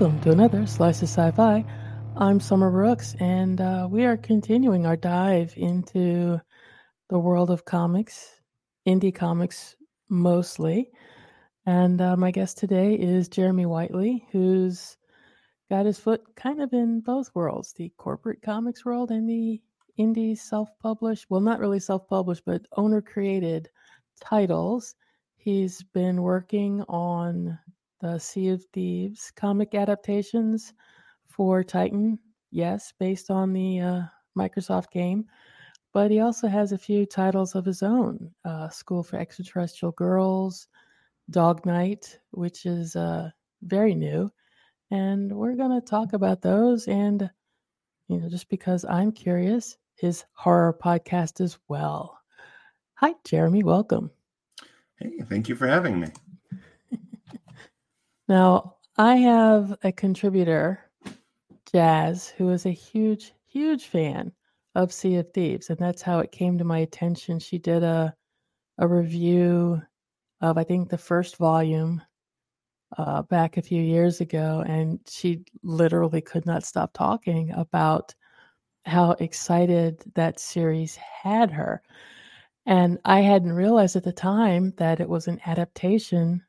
[0.00, 1.62] Welcome to another Slice of Sci Fi.
[2.16, 6.40] I'm Summer Brooks, and uh, we are continuing our dive into
[7.10, 8.40] the world of comics,
[8.88, 9.76] indie comics
[10.08, 10.90] mostly.
[11.66, 14.96] And uh, my guest today is Jeremy Whitely, who's
[15.68, 19.60] got his foot kind of in both worlds the corporate comics world and the
[19.98, 23.68] indie self published, well, not really self published, but owner created
[24.18, 24.94] titles.
[25.36, 27.58] He's been working on
[28.00, 30.72] the Sea of Thieves comic adaptations
[31.28, 32.18] for Titan.
[32.50, 34.02] Yes, based on the uh,
[34.36, 35.26] Microsoft game.
[35.92, 40.68] But he also has a few titles of his own uh, School for Extraterrestrial Girls,
[41.30, 43.30] Dog Night, which is uh,
[43.62, 44.30] very new.
[44.90, 46.88] And we're going to talk about those.
[46.88, 47.28] And,
[48.08, 52.18] you know, just because I'm curious, his horror podcast as well.
[52.94, 53.62] Hi, Jeremy.
[53.62, 54.10] Welcome.
[54.96, 56.08] Hey, thank you for having me.
[58.30, 60.78] Now, I have a contributor,
[61.72, 64.30] Jazz, who is a huge, huge fan
[64.76, 67.40] of Sea of Thieves, and that's how it came to my attention.
[67.40, 68.14] She did a
[68.78, 69.82] a review
[70.42, 72.02] of I think the first volume
[72.96, 78.14] uh, back a few years ago, and she literally could not stop talking about
[78.84, 81.82] how excited that series had her.
[82.64, 86.44] And I hadn't realized at the time that it was an adaptation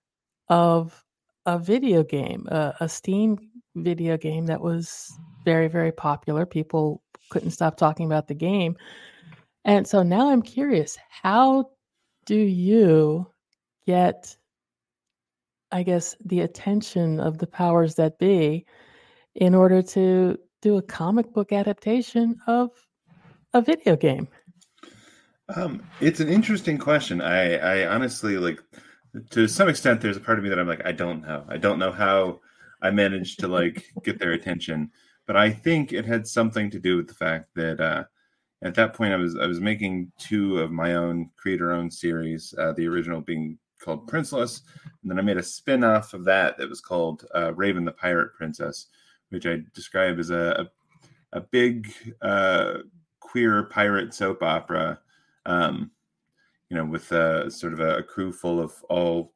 [0.48, 1.04] of
[1.46, 3.38] a video game, a, a Steam
[3.76, 5.12] video game that was
[5.44, 6.46] very, very popular.
[6.46, 8.76] People couldn't stop talking about the game.
[9.66, 11.70] And so now I'm curious how
[12.26, 13.28] do you
[13.86, 14.36] get,
[15.72, 18.66] I guess, the attention of the powers that be
[19.36, 22.70] in order to do a comic book adaptation of
[23.54, 24.28] a video game?
[25.56, 27.22] Um, it's an interesting question.
[27.22, 28.62] I, I honestly like
[29.30, 31.44] to some extent there's a part of me that i'm like i don't know.
[31.50, 32.40] I don't know how
[32.82, 34.92] i managed to like get their attention.
[35.28, 38.04] But i think it had something to do with the fact that uh
[38.64, 42.54] at that point i was i was making two of my own creator owned series
[42.58, 44.62] uh, the original being called princeless
[45.02, 48.34] and then i made a spin-off of that that was called uh, raven the pirate
[48.36, 48.88] princess
[49.30, 50.68] which i describe as a
[51.34, 52.80] a, a big uh,
[53.32, 55.00] queer pirate soap opera.
[55.46, 55.92] Um,
[56.72, 59.34] you know, with a sort of a, a crew full of all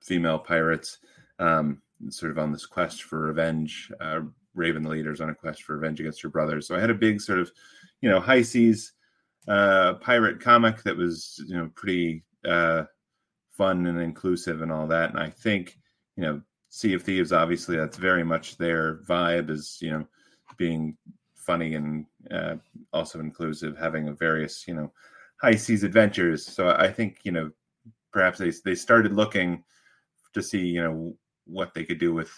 [0.00, 0.96] female pirates,
[1.38, 3.92] um, sort of on this quest for revenge.
[4.00, 4.20] Uh,
[4.54, 6.66] Raven, the leader, is on a quest for revenge against her brothers.
[6.66, 7.52] So I had a big sort of,
[8.00, 8.94] you know, high seas
[9.48, 12.84] uh, pirate comic that was, you know, pretty uh,
[13.50, 15.10] fun and inclusive and all that.
[15.10, 15.76] And I think,
[16.16, 20.08] you know, Sea of Thieves, obviously, that's very much their vibe is, you know,
[20.56, 20.96] being
[21.34, 22.54] funny and uh,
[22.94, 24.90] also inclusive, having a various, you know,
[25.40, 26.44] high seas adventures.
[26.44, 27.50] So I think you know
[28.12, 29.64] perhaps they they started looking
[30.34, 31.16] to see you know
[31.46, 32.30] what they could do with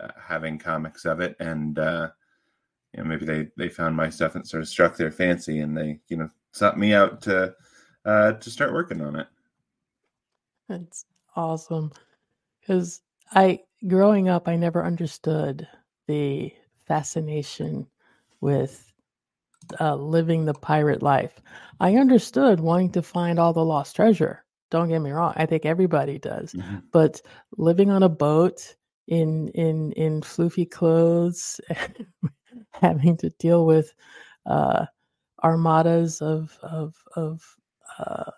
[0.00, 2.08] uh, having comics of it, and uh,
[2.92, 5.76] you know maybe they they found my stuff and sort of struck their fancy, and
[5.76, 7.54] they you know sought me out to
[8.04, 9.26] uh, to start working on it.
[10.68, 11.92] That's awesome
[12.60, 13.02] because
[13.32, 15.66] I growing up I never understood
[16.06, 16.52] the
[16.86, 17.86] fascination
[18.40, 18.92] with
[19.80, 21.40] uh, living the pirate life.
[21.80, 24.44] I understood wanting to find all the lost treasure.
[24.70, 25.34] Don't get me wrong.
[25.36, 26.52] I think everybody does.
[26.52, 26.78] Mm-hmm.
[26.92, 27.20] But
[27.56, 28.74] living on a boat
[29.06, 31.60] in in in floofy clothes,
[32.72, 33.94] having to deal with
[34.46, 34.86] uh,
[35.44, 37.42] armadas of of of
[37.98, 38.30] uh,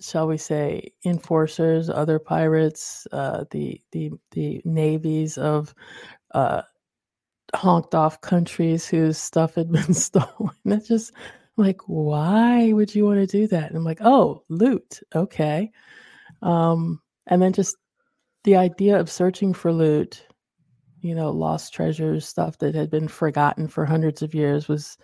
[0.00, 5.74] shall we say enforcers, other pirates, uh, the the the navies of
[6.34, 6.62] uh,
[7.54, 10.50] honked off countries whose stuff had been stolen.
[10.64, 11.12] It's just
[11.56, 13.68] like, why would you want to do that?
[13.68, 15.00] And I'm like, oh, loot.
[15.14, 15.70] Okay.
[16.40, 17.76] Um, and then just
[18.44, 20.26] the idea of searching for loot,
[21.00, 24.96] you know, lost treasures, stuff that had been forgotten for hundreds of years was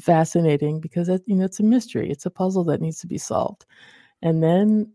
[0.00, 2.10] fascinating because it, you know, it's a mystery.
[2.10, 3.64] It's a puzzle that needs to be solved.
[4.22, 4.92] And then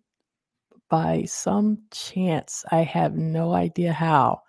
[0.89, 4.41] by some chance, I have no idea how,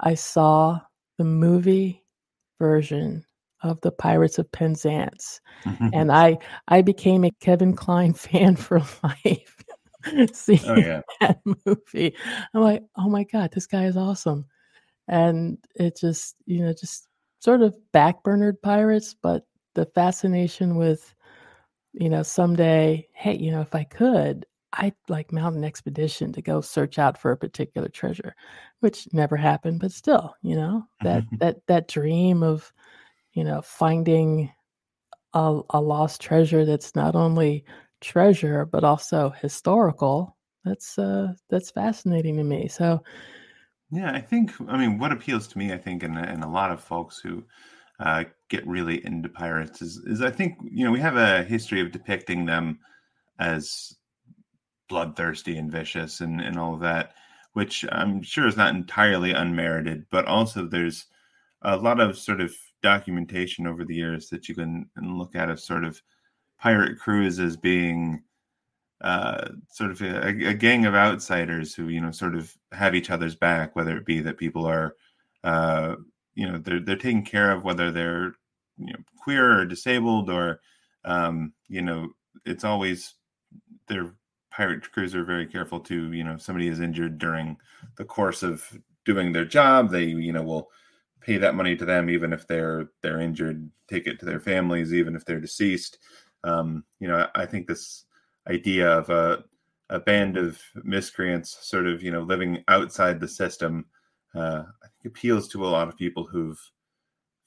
[0.00, 0.80] I saw
[1.18, 2.04] the movie
[2.58, 3.24] version
[3.62, 5.88] of the Pirates of Penzance, mm-hmm.
[5.92, 6.38] and I
[6.68, 9.56] I became a Kevin Kline fan for life.
[10.34, 11.00] Seeing oh, yeah.
[11.20, 12.14] that movie,
[12.52, 14.44] I'm like, oh my god, this guy is awesome,
[15.08, 17.08] and it just you know just
[17.40, 21.14] sort of backburnered pirates, but the fascination with
[21.94, 24.44] you know someday, hey, you know if I could,
[24.74, 28.34] I'd like mount an expedition to go search out for a particular treasure,
[28.80, 32.72] which never happened, but still, you know, that that that dream of,
[33.32, 34.52] you know, finding
[35.32, 37.64] a, a lost treasure that's not only
[38.00, 40.36] treasure but also historical.
[40.64, 42.68] That's uh that's fascinating to me.
[42.68, 43.02] So
[43.90, 44.52] Yeah, I think.
[44.68, 47.44] I mean, what appeals to me, I think, and, and a lot of folks who
[48.00, 51.80] uh, get really into pirates is, is I think you know we have a history
[51.80, 52.80] of depicting them
[53.38, 53.96] as
[54.88, 57.14] bloodthirsty and vicious and, and all that,
[57.52, 61.06] which I'm sure is not entirely unmerited, but also there's
[61.62, 65.58] a lot of sort of documentation over the years that you can look at of
[65.58, 66.00] sort of
[66.58, 68.22] pirate crews as being
[69.00, 73.10] uh, sort of a, a, gang of outsiders who you know sort of have each
[73.10, 74.94] other's back, whether it be that people are
[75.42, 75.96] uh,
[76.34, 78.34] you know they're they're taken care of, whether they're
[78.78, 80.60] you know queer or disabled or
[81.04, 82.08] um, you know
[82.46, 83.14] it's always
[83.88, 84.14] their
[84.54, 87.56] pirate crews are very careful to you know if somebody is injured during
[87.96, 88.64] the course of
[89.04, 90.70] doing their job they you know will
[91.20, 94.92] pay that money to them even if they're they're injured take it to their families
[94.92, 95.98] even if they're deceased.
[96.44, 98.04] Um, you know i think this
[98.48, 99.42] idea of a,
[99.88, 103.86] a band of miscreants sort of you know living outside the system
[104.34, 106.60] uh, i think appeals to a lot of people who've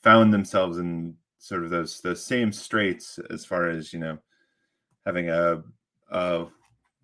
[0.01, 4.17] found themselves in sort of those those same straits as far as you know
[5.05, 5.61] having a,
[6.09, 6.47] a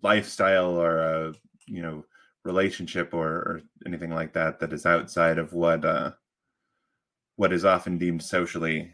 [0.04, 1.34] lifestyle or a
[1.66, 2.04] you know
[2.44, 6.12] relationship or, or anything like that that is outside of what uh,
[7.36, 8.92] what is often deemed socially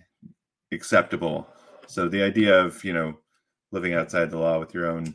[0.72, 1.46] acceptable.
[1.86, 3.18] So the idea of you know
[3.72, 5.14] living outside the law with your own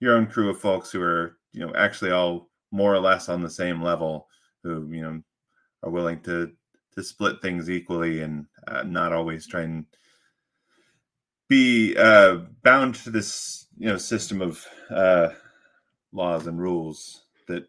[0.00, 3.42] your own crew of folks who are you know actually all more or less on
[3.42, 4.26] the same level,
[4.64, 5.22] who you know
[5.84, 6.50] are willing to
[6.94, 9.84] to split things equally and uh, not always try and
[11.48, 15.30] be uh, bound to this you know system of uh,
[16.12, 17.66] laws and rules that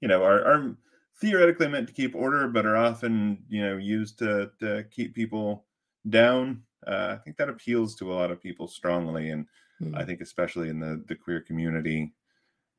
[0.00, 0.76] you know are, are
[1.20, 5.64] theoretically meant to keep order, but are often you know used to, to keep people
[6.08, 6.62] down.
[6.86, 9.46] Uh, I think that appeals to a lot of people strongly, and
[9.82, 9.96] mm.
[9.96, 12.12] I think especially in the the queer community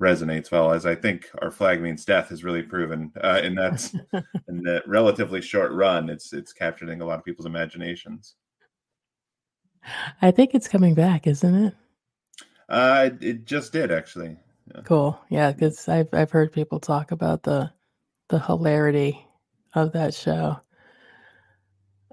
[0.02, 0.72] resonates well.
[0.72, 3.94] As I think our flag means death has really proven, uh, and that's
[4.48, 8.36] in that relatively short run, it's it's capturing a lot of people's imaginations.
[10.22, 11.76] I think it's coming back, isn't it?
[12.70, 14.36] Uh, it just did actually.
[14.74, 14.82] Yeah.
[14.84, 15.20] Cool.
[15.30, 17.72] Yeah, because I've I've heard people talk about the
[18.30, 19.26] the hilarity
[19.74, 20.60] of that show.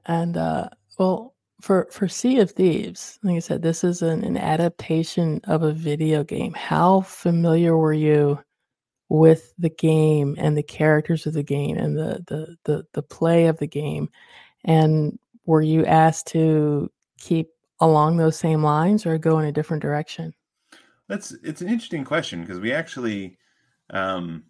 [0.06, 0.68] And uh,
[0.98, 5.62] well, for for Sea of Thieves, like I said, this is an, an adaptation of
[5.62, 6.52] a video game.
[6.54, 8.38] How familiar were you
[9.08, 13.46] with the game and the characters of the game and the the the, the play
[13.46, 14.08] of the game?
[14.64, 17.48] And were you asked to keep
[17.80, 20.32] along those same lines or go in a different direction?
[21.08, 23.38] That's it's an interesting question because we actually
[23.90, 24.44] um,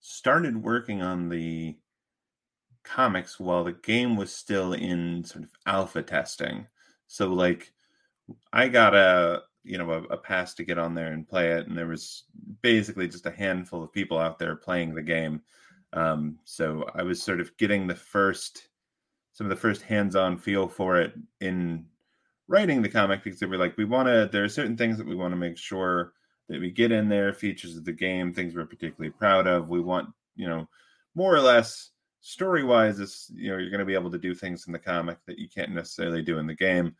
[0.00, 1.76] started working on the
[2.84, 6.66] comics while the game was still in sort of alpha testing.
[7.06, 7.72] So like
[8.52, 11.66] I got a you know a, a, pass to get on there and play it,
[11.66, 12.24] and there was
[12.62, 15.42] basically just a handful of people out there playing the game.
[15.92, 18.68] Um, so I was sort of getting the first
[19.32, 21.86] some of the first hands-on feel for it in
[22.48, 24.28] writing the comic because they were like, we want to.
[24.30, 26.12] There are certain things that we want to make sure
[26.48, 29.68] that we get in there, features of the game, things we're particularly proud of.
[29.68, 30.68] We want, you know,
[31.14, 31.90] more or less
[32.20, 34.78] story wise, it's you know you're going to be able to do things in the
[34.78, 36.94] comic that you can't necessarily do in the game.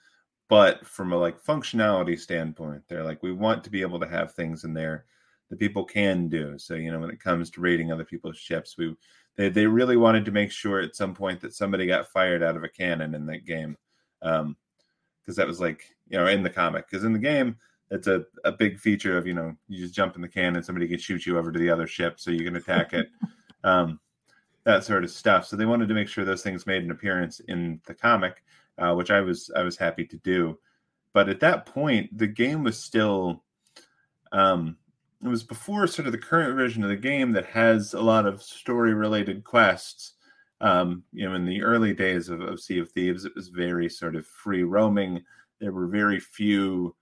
[0.48, 4.32] But from a like functionality standpoint, they're like we want to be able to have
[4.32, 5.04] things in there
[5.50, 6.58] that people can do.
[6.58, 8.94] So you know when it comes to raiding other people's ships, we
[9.36, 12.56] they they really wanted to make sure at some point that somebody got fired out
[12.56, 13.76] of a cannon in that game.
[14.22, 14.56] Um,
[15.28, 17.54] because that was like you know in the comic because in the game
[17.90, 20.64] it's a, a big feature of you know you just jump in the can and
[20.64, 23.10] somebody can shoot you over to the other ship so you can attack it
[23.64, 24.00] um,
[24.64, 25.46] that sort of stuff.
[25.46, 28.42] So they wanted to make sure those things made an appearance in the comic
[28.78, 30.58] uh, which i was i was happy to do.
[31.12, 33.44] But at that point the game was still
[34.32, 34.78] um,
[35.22, 38.24] it was before sort of the current version of the game that has a lot
[38.24, 40.14] of story related quests
[40.60, 43.88] um, you know, in the early days of, of Sea of Thieves, it was very
[43.88, 45.22] sort of free roaming.
[45.60, 46.94] There were very few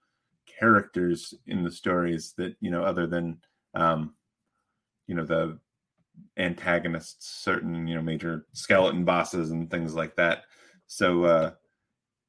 [0.46, 3.38] characters in the stories that you know, other than
[3.74, 4.14] um,
[5.06, 5.58] you know the
[6.36, 10.44] antagonists, certain you know major skeleton bosses and things like that.
[10.86, 11.50] So uh,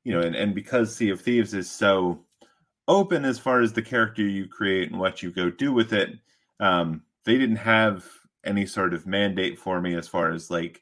[0.03, 2.23] you know, and, and because Sea of Thieves is so
[2.87, 6.11] open as far as the character you create and what you go do with it,
[6.61, 8.05] um, they didn't have
[8.45, 10.81] any sort of mandate for me as far as like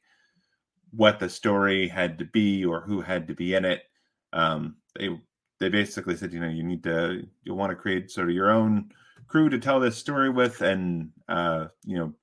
[0.96, 3.84] what the story had to be or who had to be in it.
[4.34, 5.10] Um, they
[5.60, 8.52] they basically said, you know, you need to you want to create sort of your
[8.52, 8.92] own
[9.28, 12.14] crew to tell this story with, and uh, you know,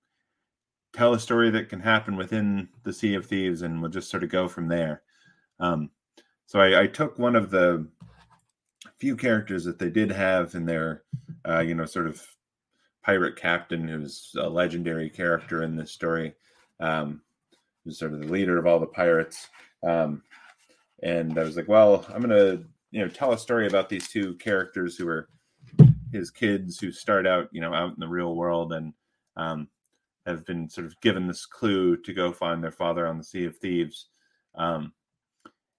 [0.92, 4.24] tell a story that can happen within the Sea of Thieves, and we'll just sort
[4.24, 5.02] of go from there.
[5.60, 5.90] Um,
[6.46, 7.86] so I, I took one of the
[8.98, 11.04] few characters that they did have in their,
[11.48, 12.22] uh, you know, sort of
[13.02, 16.34] pirate captain, who's a legendary character in this story
[16.78, 17.22] um,
[17.84, 19.48] who's sort of the leader of all the pirates.
[19.82, 20.22] Um,
[21.02, 24.34] and I was like, well, I'm gonna you know tell a story about these two
[24.34, 25.28] characters who are
[26.12, 28.92] his kids who start out you know out in the real world and
[29.36, 29.68] um,
[30.26, 33.46] have been sort of given this clue to go find their father on the Sea
[33.46, 34.06] of Thieves.
[34.54, 34.92] Um,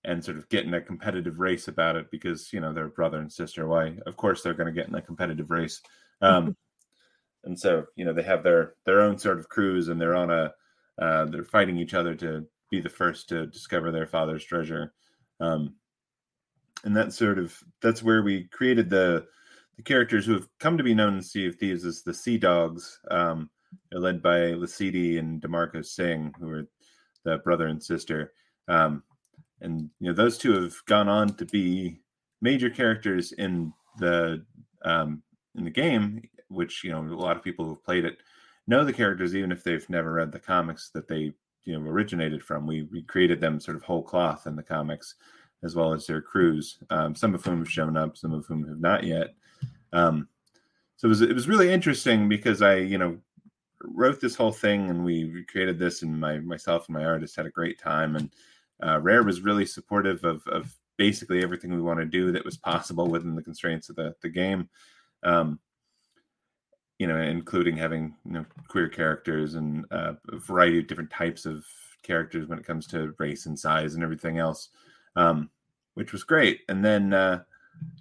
[0.06, 3.20] and sort of get in a competitive race about it because you know they're brother
[3.20, 3.68] and sister.
[3.68, 3.98] Why?
[4.06, 5.82] Of course they're going to get in a competitive race.
[6.22, 6.58] Um,
[7.46, 10.32] and so you know they have their their own sort of crews and they're on
[10.32, 10.54] a
[11.02, 14.94] uh, they're fighting each other to be the first to discover their father's treasure.
[15.40, 15.76] Um,
[16.84, 19.26] and that's sort of that's where we created the
[19.78, 22.38] the characters who have come to be known in Sea of Thieves as the Sea
[22.38, 23.00] Dogs.
[23.10, 23.50] Um,
[23.90, 26.68] they're led by Lasidi and DeMarco Singh, who are
[27.24, 28.34] the brother and sister.
[28.68, 29.04] Um,
[29.62, 32.02] and you know those two have gone on to be
[32.42, 34.46] major characters in the
[34.84, 35.24] um,
[35.56, 38.18] in the game, which you know a lot of people who've played it
[38.68, 41.34] know the characters even if they've never read the comics that they
[41.66, 42.68] you know originated from.
[42.68, 45.16] We we created them sort of whole cloth in the comics,
[45.64, 46.78] as well as their crews.
[46.90, 49.36] Um, some of whom have shown up, some of whom have not yet.
[49.92, 50.28] Um,
[50.98, 53.18] so it was it was really interesting because I you know
[53.84, 57.46] wrote this whole thing and we created this and my myself and my artist had
[57.46, 58.30] a great time and
[58.82, 62.58] uh, Rare was really supportive of, of basically everything we want to do that was
[62.58, 64.70] possible within the constraints of the, the game.
[65.24, 65.60] Um,
[67.00, 71.46] you know, including having you know queer characters and uh, a variety of different types
[71.46, 71.66] of
[72.04, 74.70] characters when it comes to race and size and everything else,
[75.16, 75.50] um,
[75.96, 76.62] which was great.
[76.70, 77.44] And then, uh,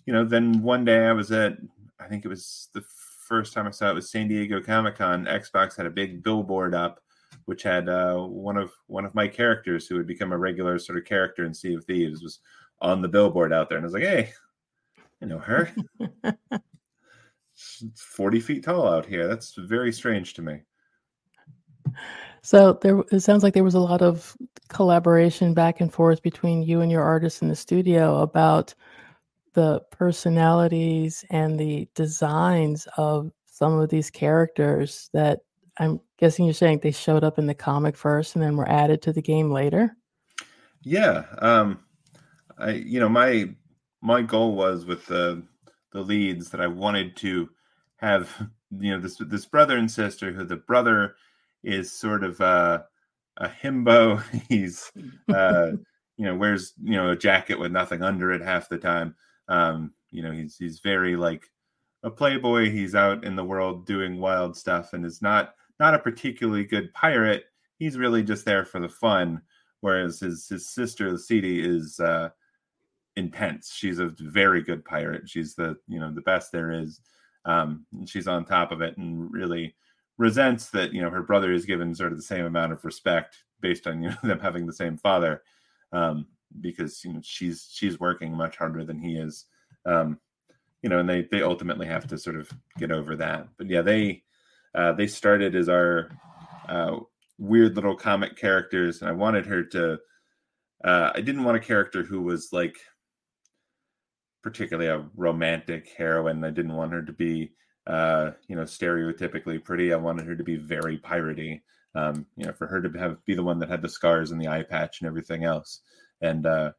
[0.06, 1.56] you know, then one day I was at,
[2.00, 2.84] I think it was the
[3.26, 5.26] first time I saw it was San Diego Comic Con.
[5.26, 7.00] Xbox had a big billboard up
[7.46, 10.98] which had uh, one of one of my characters who had become a regular sort
[10.98, 12.40] of character in Sea of Thieves was
[12.80, 14.32] on the billboard out there, and I was like, "Hey,
[15.20, 15.70] you know her?
[17.82, 19.28] it's forty feet tall out here.
[19.28, 20.60] That's very strange to me."
[22.42, 24.36] So there, it sounds like there was a lot of
[24.68, 28.74] collaboration back and forth between you and your artist in the studio about
[29.54, 35.40] the personalities and the designs of some of these characters that
[35.78, 39.02] I'm guessing you're saying they showed up in the comic first and then were added
[39.02, 39.96] to the game later.
[40.82, 41.80] Yeah, um,
[42.58, 43.54] I you know my
[44.00, 45.42] my goal was with the
[45.92, 47.50] the leads that I wanted to
[47.96, 48.30] have
[48.78, 51.14] you know this this brother and sister who the brother
[51.62, 52.82] is sort of uh,
[53.36, 54.22] a himbo.
[54.48, 54.90] He's
[55.32, 55.72] uh,
[56.16, 59.14] you know wears you know a jacket with nothing under it half the time.
[59.48, 61.44] Um, you know he's he's very like
[62.02, 62.70] a playboy.
[62.70, 66.92] He's out in the world doing wild stuff and is not not a particularly good
[66.94, 67.44] pirate.
[67.78, 69.42] He's really just there for the fun.
[69.80, 72.30] Whereas his his sister, Lasidi, is uh,
[73.16, 73.72] intense.
[73.74, 75.28] She's a very good pirate.
[75.28, 77.00] She's the you know the best there is.
[77.44, 79.74] Um, she's on top of it and really
[80.18, 83.38] resents that you know her brother is given sort of the same amount of respect
[83.60, 85.42] based on you know them having the same father
[85.92, 86.26] um,
[86.60, 89.46] because you know she's she's working much harder than he is
[89.86, 90.18] um,
[90.82, 93.82] you know and they they ultimately have to sort of get over that but yeah
[93.82, 94.22] they
[94.74, 96.10] uh, they started as our
[96.68, 96.96] uh,
[97.38, 99.98] weird little comic characters, and I wanted her to.
[100.84, 102.76] Uh, I didn't want a character who was like
[104.42, 106.44] particularly a romantic heroine.
[106.44, 107.52] I didn't want her to be,
[107.86, 109.92] uh, you know, stereotypically pretty.
[109.92, 111.60] I wanted her to be very piratey.
[111.94, 114.40] Um, you know, for her to have be the one that had the scars and
[114.40, 115.80] the eye patch and everything else.
[116.22, 116.72] And uh,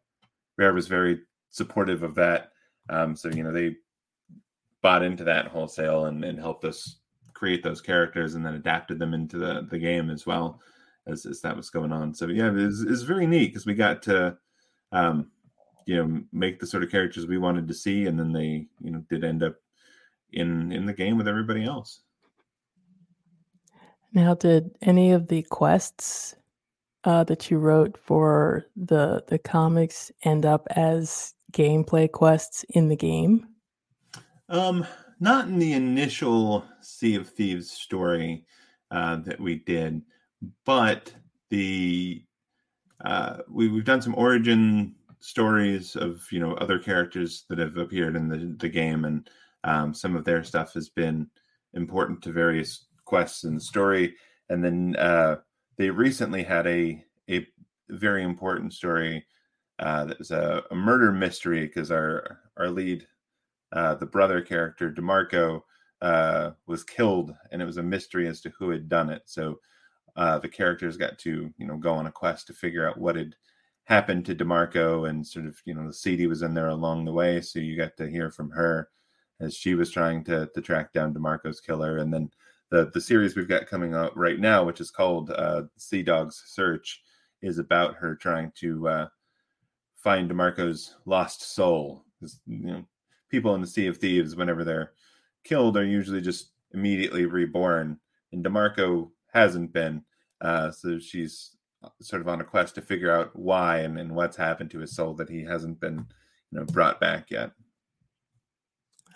[0.58, 1.20] Rare was very
[1.52, 2.52] supportive of that.
[2.90, 3.76] Um, so you know, they
[4.82, 6.98] bought into that wholesale and, and helped us
[7.34, 10.60] create those characters and then adapted them into the, the game as well
[11.08, 12.14] as, as that was going on.
[12.14, 14.38] So yeah, it's it's very neat because we got to,
[14.92, 15.30] um,
[15.86, 18.92] you know, make the sort of characters we wanted to see, and then they, you
[18.92, 19.56] know, did end up
[20.32, 22.02] in in the game with everybody else.
[24.14, 26.36] Now, did any of the quests
[27.04, 32.96] uh, that you wrote for the the comics end up as gameplay quests in the
[32.96, 33.48] game?
[34.50, 34.86] Um,
[35.20, 38.46] not in the initial Sea of Thieves story
[38.92, 40.02] uh, that we did,
[40.66, 41.14] but
[41.50, 42.24] the
[43.04, 48.18] uh, we, we've done some origin stories of you know other characters that have appeared
[48.18, 49.30] in the, the game, and
[49.64, 51.28] um, some of their stuff has been
[51.74, 54.16] important to various quests in the story.
[54.50, 55.38] And then uh,
[55.78, 57.48] they recently had a a
[57.90, 59.26] very important story
[59.80, 63.08] uh, that was a, a murder mystery because our our lead
[63.72, 65.62] uh, the brother character DeMarco
[66.02, 69.22] uh, was killed, and it was a mystery as to who had done it.
[69.26, 69.62] So
[70.18, 73.16] uh, the characters got to you know go on a quest to figure out what
[73.16, 73.34] had
[73.86, 77.14] happened to DeMarco, and sort of you know the CD was in there along the
[77.14, 78.90] way, so you got to hear from her
[79.40, 82.30] as she was trying to to track down DeMarco's killer, and then
[82.70, 86.44] the the series we've got coming out right now, which is called uh, Sea Dog's
[86.48, 87.04] Search,
[87.42, 89.08] is about her trying to uh,
[89.98, 92.06] find DeMarco's lost soul.
[92.48, 92.86] You know,
[93.30, 94.94] people in the Sea of Thieves, whenever they're
[95.44, 98.00] killed, are usually just immediately reborn,
[98.32, 100.04] and DeMarco hasn't been.
[100.42, 101.53] Uh, so she's
[102.02, 104.96] sort of on a quest to figure out why and, and what's happened to his
[104.96, 106.06] soul that he hasn't been,
[106.52, 107.52] you know, brought back yet.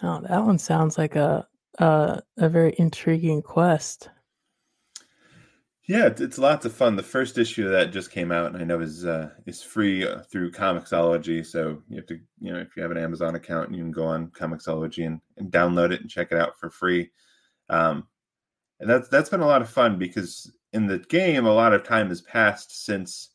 [0.03, 1.47] Oh, that one sounds like a
[1.79, 4.09] a, a very intriguing quest.
[5.88, 6.97] Yeah, it's, it's, lots of fun.
[6.97, 10.05] The first issue of that just came out, and I know is uh, is free
[10.05, 11.45] uh, through Comixology.
[11.45, 14.05] So you have to, you know, if you have an Amazon account, you can go
[14.05, 17.09] on Comixology and, and download it and check it out for free.
[17.69, 18.05] Um,
[18.81, 21.83] and that's that's been a lot of fun because in the game, a lot of
[21.83, 23.29] time has passed since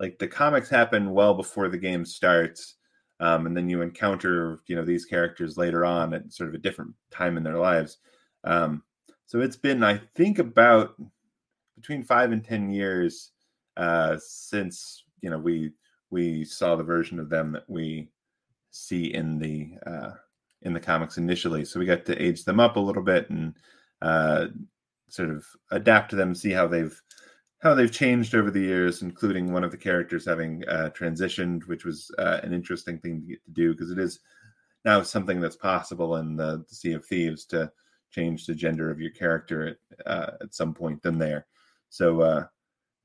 [0.00, 2.76] like the comics happen well before the game starts,
[3.20, 6.58] um, and then you encounter you know these characters later on at sort of a
[6.58, 7.98] different time in their lives.
[8.44, 8.82] Um,
[9.26, 10.94] so it's been, I think, about
[11.76, 13.32] between five and ten years
[13.76, 15.72] uh, since you know we
[16.10, 18.08] we saw the version of them that we
[18.70, 20.10] see in the uh,
[20.62, 21.64] in the comics initially.
[21.64, 23.54] So we got to age them up a little bit and
[24.00, 24.46] uh,
[25.08, 27.00] sort of adapt to them, see how they've
[27.60, 31.84] how they've changed over the years, including one of the characters having uh, transitioned, which
[31.84, 34.20] was uh, an interesting thing to get to do because it is
[34.84, 37.70] now something that's possible in the, the Sea of Thieves to
[38.10, 41.46] change the gender of your character at, uh, at some point in there.
[41.90, 42.46] So uh,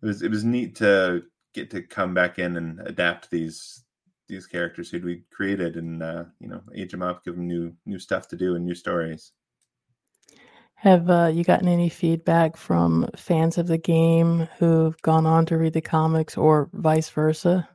[0.01, 1.23] it was it was neat to
[1.54, 3.84] get to come back in and adapt these
[4.27, 7.73] these characters who we created and uh, you know age them up, give them new
[7.86, 9.32] new stuff to do and new stories.
[10.84, 15.58] Have uh, you gotten any feedback from fans of the game who've gone on to
[15.58, 17.69] read the comics, or vice versa?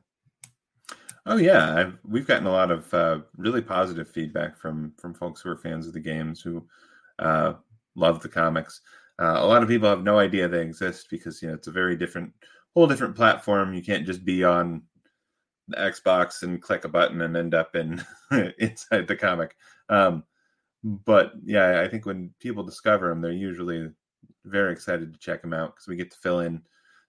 [1.25, 5.41] Oh yeah, I've, we've gotten a lot of uh, really positive feedback from from folks
[5.41, 6.63] who are fans of the games who
[7.17, 7.53] uh,
[7.95, 8.81] love the comics.
[9.17, 11.71] Uh, a lot of people have no idea they exist because you know it's a
[11.71, 12.31] very different,
[12.75, 13.73] whole different platform.
[13.73, 14.83] You can't just be on
[15.67, 18.05] the Xbox and click a button and end up in
[18.59, 19.55] inside the comic.
[19.89, 20.25] Um,
[20.83, 23.89] but yeah, I think when people discover them, they're usually
[24.45, 26.61] very excited to check them out because we get to fill in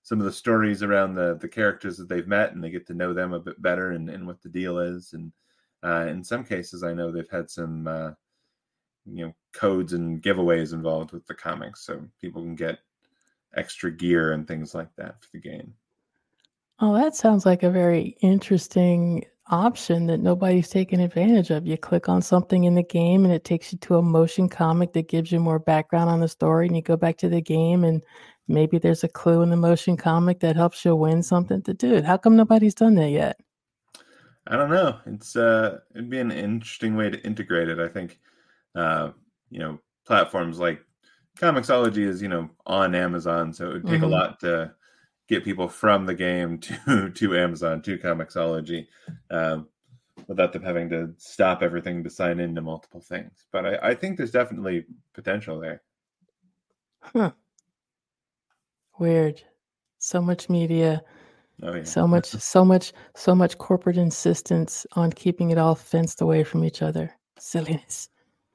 [0.03, 2.95] some of the stories around the the characters that they've met and they get to
[2.95, 5.31] know them a bit better and, and what the deal is and
[5.85, 8.11] uh, in some cases i know they've had some uh,
[9.07, 12.79] you know codes and giveaways involved with the comics, so people can get
[13.57, 15.73] extra gear and things like that for the game.
[16.81, 21.67] Oh, that sounds like a very interesting option that nobody's taken advantage of.
[21.67, 24.93] You click on something in the game and it takes you to a motion comic
[24.95, 27.85] that gives you more background on the story, and you go back to the game
[27.85, 28.03] and
[28.49, 31.95] maybe there's a clue in the motion comic that helps you win something to do
[31.95, 32.05] it.
[32.05, 33.39] How come nobody's done that yet?
[34.47, 34.99] I don't know.
[35.07, 37.79] It's uh it'd be an interesting way to integrate it.
[37.79, 38.19] I think
[38.75, 39.11] uh,
[39.51, 40.81] you know, platforms like
[41.39, 44.05] Comixology is, you know, on Amazon, so it would take mm-hmm.
[44.05, 44.73] a lot to
[45.31, 48.87] get people from the game to to Amazon to Comixology,
[49.31, 49.69] um,
[50.27, 53.47] without them having to stop everything to sign into multiple things.
[53.51, 55.81] But I, I think there's definitely potential there.
[57.01, 57.31] Huh.
[58.99, 59.43] Weird.
[59.99, 61.03] So much media.
[61.63, 61.85] Oh, yeah.
[61.85, 66.65] So much, so much, so much corporate insistence on keeping it all fenced away from
[66.65, 67.15] each other.
[67.39, 68.11] Silliness.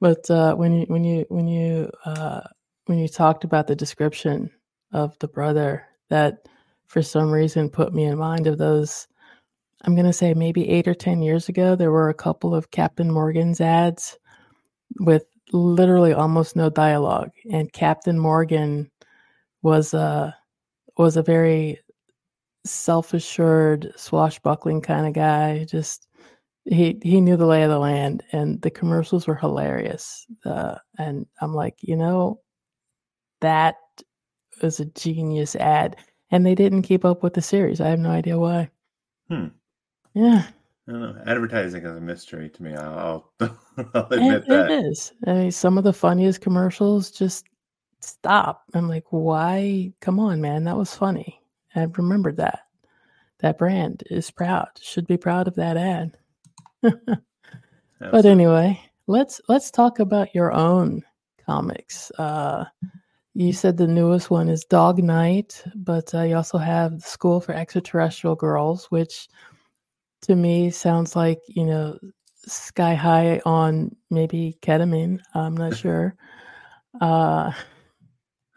[0.00, 2.40] but uh, when you when you when you uh,
[2.86, 4.50] when you talked about the description
[4.92, 6.48] of the brother, that
[6.86, 9.08] for some reason put me in mind of those.
[9.82, 13.10] I'm gonna say maybe eight or ten years ago, there were a couple of Captain
[13.10, 14.18] Morgan's ads
[15.00, 18.90] with literally almost no dialogue, and Captain Morgan
[19.62, 20.34] was a
[20.96, 21.78] was a very
[22.66, 26.08] self-assured, swashbuckling kind of guy, just
[26.64, 31.26] he he knew the lay of the land and the commercials were hilarious uh, and
[31.40, 32.40] i'm like you know
[33.40, 33.76] that
[34.62, 35.96] was a genius ad
[36.30, 38.68] and they didn't keep up with the series i have no idea why
[39.28, 39.46] hmm
[40.14, 40.46] yeah
[40.86, 41.22] I don't know.
[41.26, 42.74] Advertising is a mystery to me.
[42.74, 43.48] I'll, I'll
[44.10, 44.70] admit it, that.
[44.70, 45.12] It is.
[45.26, 47.46] I mean, some of the funniest commercials just
[48.00, 48.64] stop.
[48.74, 49.92] I'm like, why?
[50.00, 50.64] Come on, man.
[50.64, 51.40] That was funny.
[51.74, 52.60] I remembered that.
[53.40, 56.16] That brand is proud, should be proud of that ad.
[56.82, 61.02] but anyway, let's let's talk about your own
[61.44, 62.10] comics.
[62.12, 62.64] Uh,
[63.34, 67.40] you said the newest one is Dog Night, but uh, you also have the School
[67.40, 69.28] for Extraterrestrial Girls, which
[70.22, 71.98] to me sounds like you know
[72.46, 75.20] sky high on maybe ketamine.
[75.34, 76.14] I'm not sure.
[77.00, 77.52] Uh,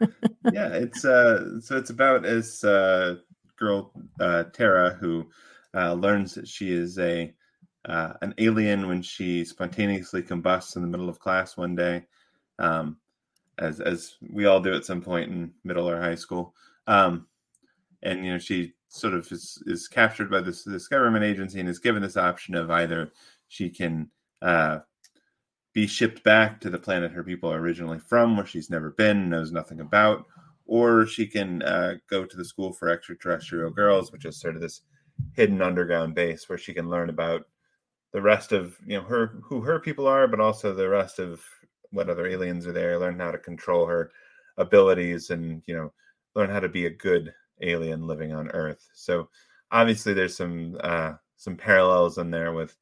[0.52, 3.16] yeah, it's uh, so it's about this uh,
[3.56, 5.26] girl uh, Tara who
[5.74, 7.34] uh, learns that she is a
[7.84, 12.06] uh, an alien when she spontaneously combusts in the middle of class one day.
[12.60, 12.96] um,
[13.58, 16.54] as as we all do at some point in middle or high school.
[16.86, 17.26] Um,
[18.02, 21.68] and you know, she sort of is, is captured by this this government agency and
[21.68, 23.12] is given this option of either
[23.48, 24.10] she can
[24.42, 24.78] uh,
[25.72, 29.28] be shipped back to the planet her people are originally from, where she's never been,
[29.28, 30.26] knows nothing about,
[30.66, 34.62] or she can uh, go to the school for extraterrestrial girls, which is sort of
[34.62, 34.82] this
[35.32, 37.44] hidden underground base where she can learn about
[38.12, 41.42] the rest of you know her who her people are, but also the rest of
[41.90, 42.98] what other aliens are there.
[42.98, 44.10] Learn how to control her
[44.56, 45.92] abilities, and you know
[46.34, 48.88] learn how to be a good alien living on Earth.
[48.94, 49.28] So
[49.70, 52.76] obviously, there's some uh, some parallels in there with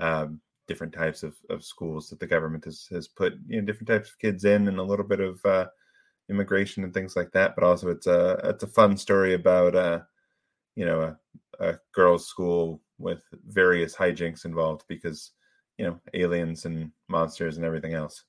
[0.00, 3.88] um, different types of, of schools that the government has has put you know different
[3.88, 5.66] types of kids in, and a little bit of uh,
[6.28, 7.54] immigration and things like that.
[7.54, 10.00] But also, it's a it's a fun story about uh,
[10.76, 11.16] you know
[11.60, 15.32] a, a girls' school with various hijinks involved because
[15.78, 18.24] you know aliens and monsters and everything else.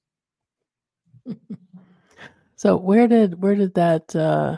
[2.56, 4.58] So where did where did that uh,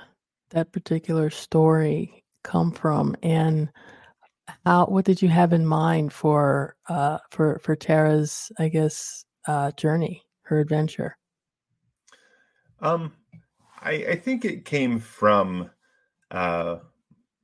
[0.52, 3.70] that particular story come from, and
[4.66, 9.72] how what did you have in mind for uh, for for Tara's I guess uh,
[9.72, 11.18] journey, her adventure?
[12.80, 13.14] Um,
[13.82, 15.70] I, I think it came from
[16.32, 16.78] uh,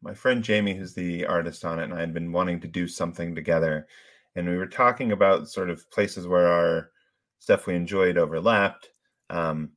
[0.01, 2.87] my friend Jamie, who's the artist on it, and I had been wanting to do
[2.87, 3.87] something together.
[4.35, 6.91] And we were talking about sort of places where our
[7.39, 8.89] stuff we enjoyed overlapped.
[9.29, 9.71] Um,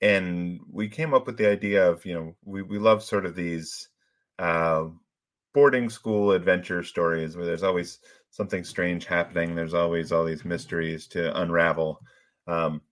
[0.00, 3.34] and we came up with the idea of, you know, we, we love sort of
[3.34, 3.88] these
[4.38, 4.84] uh,
[5.54, 7.98] boarding school adventure stories where there's always
[8.30, 9.54] something strange happening.
[9.54, 12.00] There's always all these mysteries to unravel.
[12.46, 12.82] Um,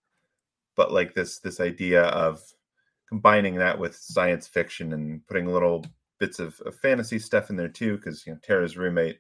[0.76, 2.42] but like this this idea of
[3.08, 5.84] combining that with science fiction and putting little
[6.18, 9.18] bits of, of fantasy stuff in there too, because you know Tara's roommate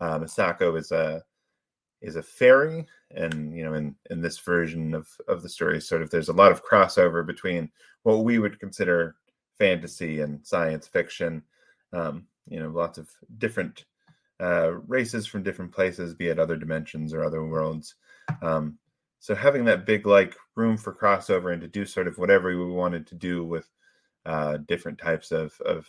[0.00, 1.22] uh, Misako is a
[2.00, 6.02] is a fairy, and you know in in this version of of the story, sort
[6.02, 7.70] of there's a lot of crossover between
[8.02, 9.16] what we would consider
[9.58, 11.42] fantasy and science fiction.
[11.92, 13.84] Um, you know, lots of different
[14.40, 17.94] uh, races from different places, be it other dimensions or other worlds.
[18.42, 18.78] Um,
[19.18, 22.70] so having that big like room for crossover and to do sort of whatever we
[22.70, 23.68] wanted to do with
[24.24, 25.88] uh, different types of of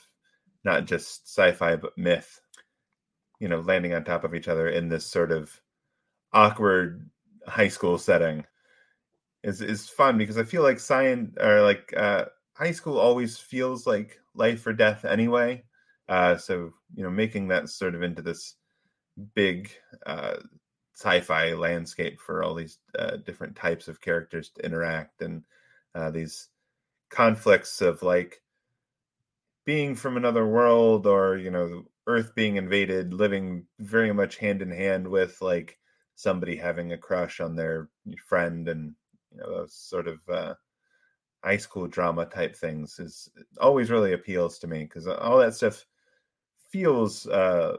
[0.63, 2.39] not just sci-fi but myth
[3.39, 5.59] you know landing on top of each other in this sort of
[6.33, 7.09] awkward
[7.47, 8.45] high school setting
[9.43, 12.25] is is fun because i feel like science or like uh,
[12.57, 15.63] high school always feels like life or death anyway.
[16.09, 18.55] Uh, so you know making that sort of into this
[19.35, 19.69] big
[20.05, 20.37] uh,
[20.95, 25.43] sci-fi landscape for all these uh, different types of characters to interact and
[25.95, 26.49] uh, these
[27.09, 28.41] conflicts of like
[29.65, 34.71] being from another world or you know earth being invaded living very much hand in
[34.71, 35.77] hand with like
[36.17, 37.89] somebody having a crush on their
[38.25, 38.93] friend and
[39.31, 40.55] you know those sort of uh,
[41.43, 43.29] high school drama type things is
[43.61, 45.85] always really appeals to me because all that stuff
[46.71, 47.77] feels uh,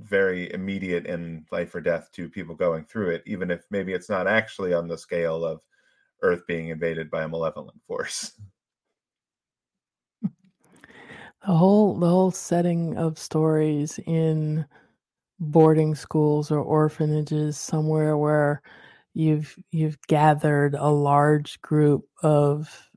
[0.00, 4.10] very immediate in life or death to people going through it even if maybe it's
[4.10, 5.60] not actually on the scale of
[6.22, 8.32] earth being invaded by a malevolent force.
[11.46, 14.66] The whole the whole setting of stories in
[15.40, 18.62] boarding schools or orphanages somewhere where
[19.14, 22.90] you've you've gathered a large group of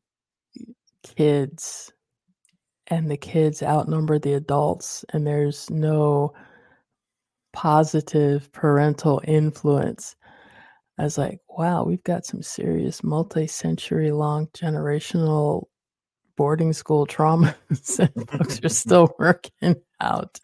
[1.04, 1.91] kids
[2.88, 6.34] and the kids outnumber the adults and there's no
[7.54, 10.15] positive parental influence.
[10.97, 15.65] I was like, wow, we've got some serious multi-century long generational
[16.38, 20.39] boarding school traumas and folks are still working out.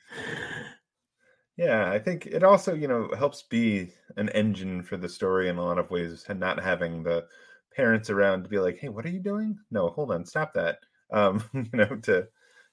[1.58, 5.58] Yeah, I think it also, you know, helps be an engine for the story in
[5.58, 7.28] a lot of ways, and not having the
[7.76, 9.58] parents around to be like, "Hey, what are you doing?
[9.72, 10.80] No, hold on, stop that."
[11.12, 12.28] Um, you know, to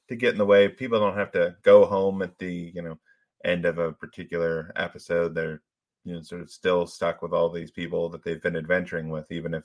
[0.09, 0.69] to get in the way.
[0.69, 2.99] People don't have to go home at the you know
[3.45, 5.35] end of a particular episode.
[5.35, 5.63] They're
[6.05, 9.31] you know sort of still stuck with all these people that they've been adventuring with,
[9.33, 9.65] even if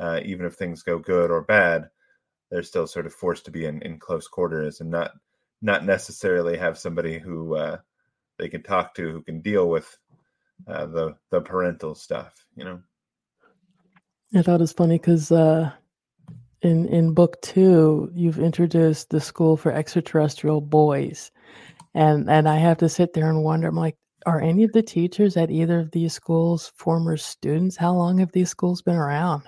[0.00, 1.90] uh, even if things go good or bad
[2.50, 5.12] they're still sort of forced to be in, in close quarters and not
[5.62, 7.78] not necessarily have somebody who uh,
[8.42, 9.96] they can talk to who can deal with
[10.66, 12.44] uh, the the parental stuff.
[12.56, 12.82] You know.
[14.34, 15.70] I thought it was funny because uh,
[16.62, 21.30] in in book two, you've introduced the school for extraterrestrial boys,
[21.94, 23.68] and and I have to sit there and wonder.
[23.68, 27.76] I'm like, are any of the teachers at either of these schools former students?
[27.76, 29.44] How long have these schools been around?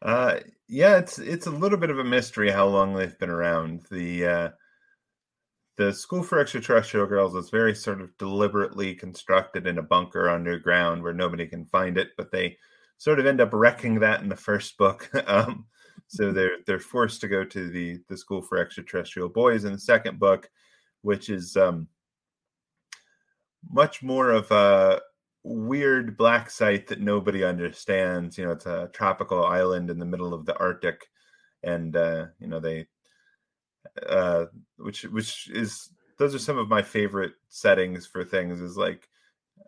[0.00, 3.86] Uh, yeah, it's it's a little bit of a mystery how long they've been around.
[3.90, 4.50] The uh,
[5.76, 11.02] the School for Extraterrestrial Girls is very sort of deliberately constructed in a bunker underground
[11.02, 12.56] where nobody can find it, but they
[12.98, 15.10] sort of end up wrecking that in the first book.
[15.26, 15.66] um,
[16.06, 19.78] so they're they're forced to go to the the school for extraterrestrial boys in the
[19.78, 20.48] second book,
[21.02, 21.88] which is um,
[23.70, 25.00] much more of a
[25.42, 28.38] weird black site that nobody understands.
[28.38, 31.06] You know, it's a tropical island in the middle of the Arctic,
[31.62, 32.86] and uh, you know they,
[34.08, 38.60] uh, which which is those are some of my favorite settings for things.
[38.60, 39.08] Is like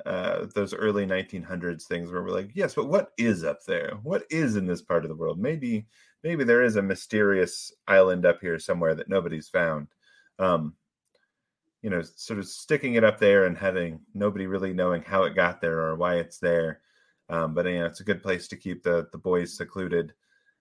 [0.05, 3.99] uh, those early 1900s things where we're like, yes, but what is up there?
[4.03, 5.39] What is in this part of the world?
[5.39, 5.87] Maybe
[6.23, 9.89] maybe there is a mysterious island up here somewhere that nobody's found.
[10.39, 10.75] Um,
[11.83, 15.37] you know, sort of sticking it up there and having nobody really knowing how it
[15.37, 16.81] got there or why it's there.
[17.29, 20.13] Um, but you know, it's a good place to keep the the boys secluded.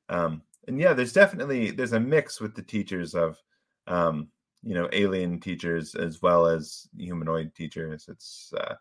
[0.09, 3.41] Um, and yeah, there's definitely there's a mix with the teachers of
[3.87, 4.29] um,
[4.63, 8.05] you know alien teachers as well as humanoid teachers.
[8.07, 8.75] It's uh,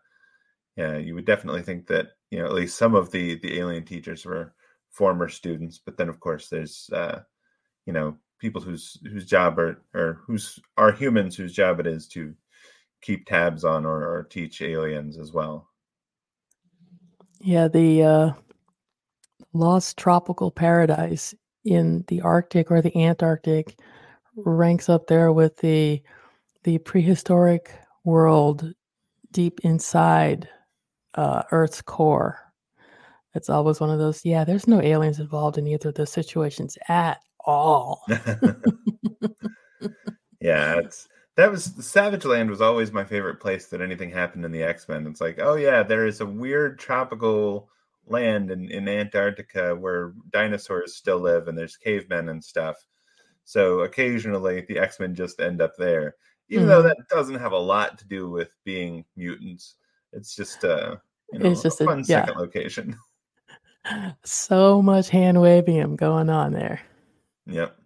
[0.75, 3.85] yeah, you would definitely think that you know at least some of the the alien
[3.85, 4.53] teachers were
[4.89, 7.21] former students, but then of course there's uh,
[7.85, 12.07] you know people whose whose job are or whose are humans whose job it is
[12.07, 12.33] to
[13.01, 15.69] keep tabs on or, or teach aliens as well.
[17.39, 18.33] Yeah, the uh,
[19.53, 23.77] lost tropical paradise in the Arctic or the Antarctic
[24.37, 26.01] ranks up there with the
[26.63, 27.71] the prehistoric
[28.03, 28.73] world
[29.31, 30.49] deep inside
[31.15, 32.39] uh, Earth's core.
[33.33, 34.23] It's always one of those.
[34.23, 38.03] Yeah, there's no aliens involved in either of those situations at all.
[40.39, 44.51] yeah, it's that was Savage Land was always my favorite place that anything happened in
[44.51, 45.05] the X Men.
[45.07, 47.69] It's like, oh yeah, there is a weird tropical
[48.07, 52.85] land in, in Antarctica where dinosaurs still live and there's cavemen and stuff.
[53.45, 56.15] So occasionally the X Men just end up there,
[56.49, 56.69] even mm-hmm.
[56.69, 59.75] though that doesn't have a lot to do with being mutants.
[60.11, 60.97] It's just uh,
[61.31, 62.25] you know, it's just a fun a, yeah.
[62.25, 62.97] second location.
[64.23, 66.81] So much hand waving going on there.
[67.45, 67.77] Yep.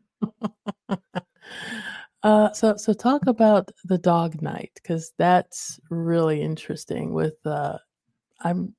[2.24, 7.14] uh, so so talk about the dog night because that's really interesting.
[7.14, 7.80] With uh,
[8.40, 8.74] I'm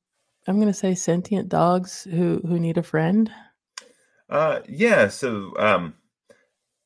[0.47, 3.31] I'm going to say sentient dogs who who need a friend.
[4.31, 5.09] Uh, yeah.
[5.09, 5.93] So um,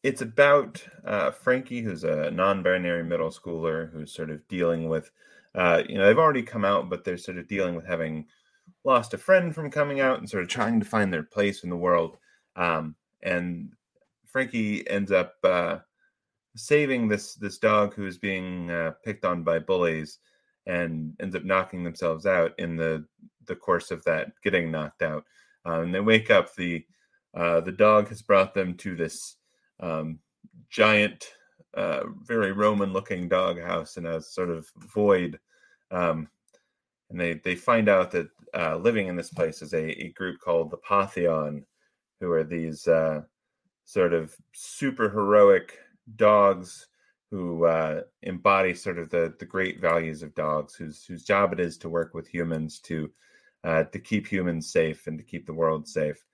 [0.05, 5.11] it's about uh, Frankie, who's a non-binary middle schooler who's sort of dealing with.
[5.55, 8.27] Uh, you know, they've already come out, but they're sort of dealing with having
[8.85, 11.71] lost a friend from coming out and sort of trying to find their place in
[11.71, 12.19] the world.
[12.55, 13.73] Um, and
[14.27, 15.79] Frankie ends up uh,
[16.55, 20.19] saving this this dog who is being uh, picked on by bullies,
[20.67, 23.07] and ends up knocking themselves out in the
[23.47, 25.25] the course of that getting knocked out.
[25.64, 26.55] Um, and they wake up.
[26.55, 26.85] the
[27.35, 29.37] uh, The dog has brought them to this
[29.80, 30.18] um,
[30.70, 31.24] giant,
[31.74, 35.38] uh, very Roman looking dog house in a sort of void.
[35.90, 36.28] Um,
[37.10, 40.40] and they they find out that uh, living in this place is a, a group
[40.40, 41.64] called the Pantheon,
[42.20, 43.22] who are these uh,
[43.84, 45.78] sort of super heroic
[46.16, 46.87] dogs
[47.30, 51.60] who uh, embody sort of the the great values of dogs, whose whose job it
[51.60, 53.10] is to work with humans to
[53.64, 56.24] uh, to keep humans safe and to keep the world safe.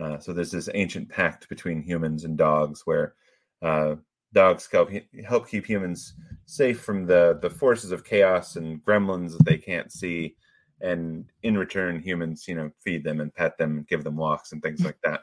[0.00, 3.14] Uh, so there's this ancient pact between humans and dogs, where
[3.62, 3.94] uh,
[4.32, 4.90] dogs help
[5.26, 6.14] help keep humans
[6.46, 10.34] safe from the the forces of chaos and gremlins that they can't see,
[10.80, 14.52] and in return, humans you know feed them and pet them, and give them walks
[14.52, 15.20] and things like that.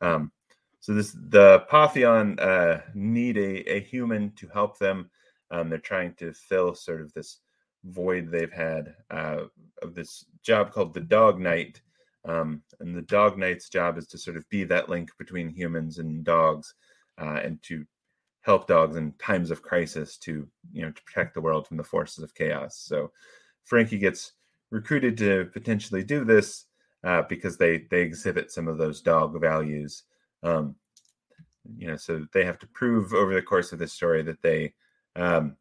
[0.00, 0.32] Um,
[0.80, 5.10] so this the Pantheon uh, need a, a human to help them.
[5.50, 7.38] Um, they're trying to fill sort of this
[7.84, 9.44] void they've had uh,
[9.82, 11.80] of this job called the Dog Knight.
[12.28, 15.98] Um, and the Dog Knight's job is to sort of be that link between humans
[15.98, 16.74] and dogs,
[17.20, 17.84] uh, and to
[18.42, 21.84] help dogs in times of crisis to you know to protect the world from the
[21.84, 22.76] forces of chaos.
[22.76, 23.10] So
[23.64, 24.32] Frankie gets
[24.70, 26.66] recruited to potentially do this
[27.02, 30.04] uh, because they they exhibit some of those dog values
[30.42, 30.76] um,
[31.76, 34.72] you know, so they have to prove over the course of this story that they
[35.16, 35.56] um,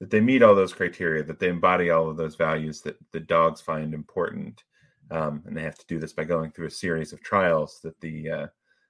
[0.00, 3.20] that they meet all those criteria, that they embody all of those values that the
[3.20, 4.64] dogs find important,
[5.10, 7.98] um, and they have to do this by going through a series of trials that
[8.00, 8.46] the uh,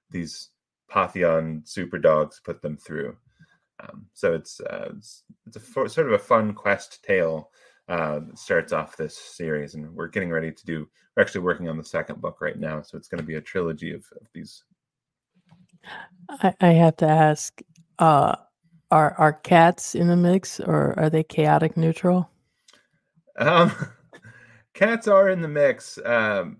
[0.09, 0.49] these
[0.89, 3.15] Pantheon super dogs put them through.
[3.81, 7.51] Um, so it's uh, it's, it's a for, sort of a fun quest tale
[7.89, 10.87] uh, that starts off this series, and we're getting ready to do.
[11.15, 13.41] We're actually working on the second book right now, so it's going to be a
[13.41, 14.63] trilogy of, of these
[16.29, 17.61] I, I have to ask,
[17.99, 18.35] uh,
[18.91, 22.29] are are cats in the mix or are they chaotic neutral?
[23.37, 23.71] Um,
[24.75, 25.97] cats are in the mix.
[26.05, 26.57] Um,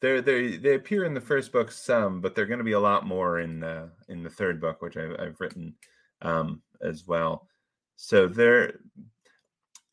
[0.00, 2.80] they they they appear in the first book some, but they're going to be a
[2.80, 5.74] lot more in uh, in the third book, which I've, I've written
[6.22, 7.48] um, as well.
[7.96, 8.80] So they're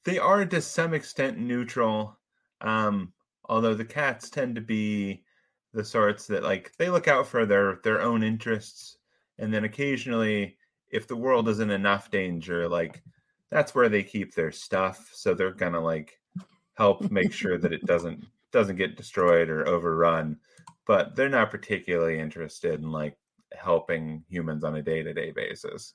[0.03, 2.17] they are to some extent neutral.
[2.61, 3.13] Um,
[3.45, 5.23] although the cats tend to be
[5.73, 8.97] the sorts that like they look out for their their own interests
[9.39, 10.57] and then occasionally
[10.89, 13.01] if the world is in enough danger like
[13.49, 16.20] that's where they keep their stuff so they're gonna like
[16.75, 20.37] help make sure that it doesn't doesn't get destroyed or overrun
[20.85, 23.15] but they're not particularly interested in like
[23.53, 25.93] helping humans on a day-to-day basis.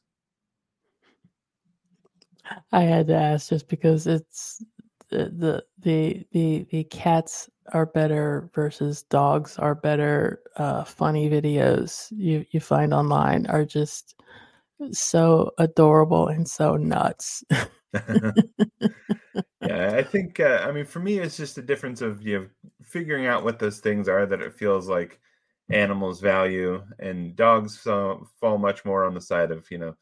[2.73, 4.63] I had to ask just because it's
[5.09, 12.45] the the the the cats are better versus dogs are better uh, funny videos you
[12.51, 14.15] you find online are just
[14.93, 17.45] so adorable and so nuts
[19.63, 22.47] yeah i think uh, i mean for me it's just a difference of you know
[22.83, 25.21] figuring out what those things are that it feels like
[25.71, 29.95] animals value and dogs fall much more on the side of you know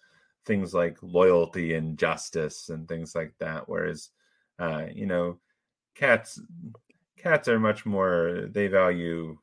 [0.44, 4.10] things like loyalty and justice and things like that whereas
[4.58, 5.38] uh, you know
[5.94, 6.40] cats
[7.16, 9.38] cats are much more they value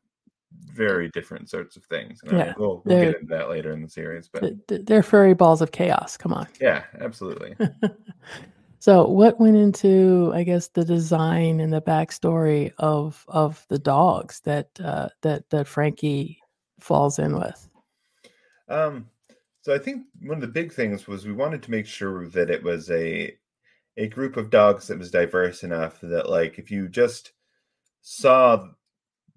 [0.73, 2.21] very different sorts of things.
[2.23, 5.61] And yeah, we'll, we'll get into that later in the series, but they're furry balls
[5.61, 6.17] of chaos.
[6.17, 6.47] Come on.
[6.59, 7.55] Yeah, absolutely.
[8.79, 14.41] so, what went into, I guess, the design and the backstory of of the dogs
[14.41, 16.39] that uh, that that Frankie
[16.79, 17.67] falls in with?
[18.69, 19.09] Um,
[19.61, 22.49] so I think one of the big things was we wanted to make sure that
[22.49, 23.35] it was a
[23.97, 27.33] a group of dogs that was diverse enough that, like, if you just
[28.01, 28.67] saw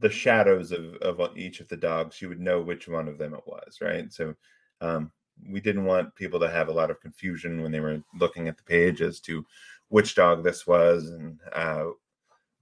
[0.00, 3.35] the shadows of, of each of the dogs, you would know which one of them
[3.35, 4.12] it was, right?
[4.12, 4.35] So
[4.80, 5.11] um,
[5.48, 8.57] we didn't want people to have a lot of confusion when they were looking at
[8.57, 9.44] the page as to
[9.88, 11.87] which dog this was and uh,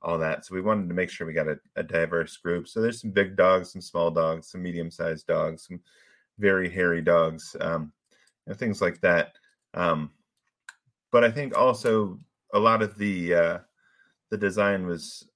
[0.02, 0.44] all that.
[0.44, 2.68] So we wanted to make sure we got a, a diverse group.
[2.68, 5.80] So there's some big dogs, some small dogs, some medium-sized dogs, some
[6.38, 7.92] very hairy dogs, um,
[8.46, 9.32] and things like that.
[9.74, 10.10] Um,
[11.10, 12.18] but I think also
[12.52, 13.58] a lot of the uh,
[14.30, 15.28] the design was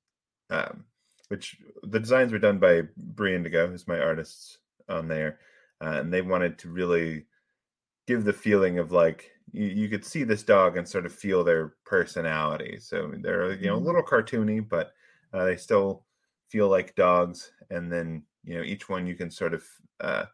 [0.51, 0.85] um,
[1.29, 4.59] which the designs were done by Bre Indigo, who's my artist
[4.89, 5.41] on there,
[5.81, 7.27] uh, and they wanted to really
[8.07, 11.43] give the feeling of like you, you could see this dog and sort of feel
[11.43, 12.79] their personality.
[12.81, 13.87] So they're you know a mm-hmm.
[13.87, 14.93] little cartoony, but
[15.33, 16.05] uh, they still
[16.49, 17.51] feel like dogs.
[17.71, 19.65] And then you know each one you can sort of
[20.01, 20.25] uh,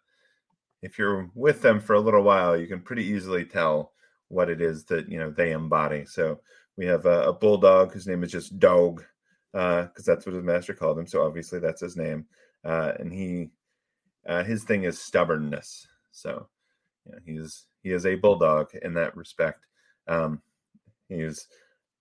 [0.83, 3.93] if you're with them for a little while, you can pretty easily tell
[4.29, 6.05] what it is that you know they embody.
[6.05, 6.41] So
[6.77, 9.05] we have a, a bulldog whose name is just Dog,
[9.53, 11.07] because uh, that's what his master called him.
[11.07, 12.27] So obviously that's his name.
[12.65, 13.51] Uh, and he,
[14.27, 15.87] uh, his thing is stubbornness.
[16.11, 16.49] So
[17.07, 19.67] you know, he's he is a bulldog in that respect.
[20.09, 20.41] Um,
[21.09, 21.49] he's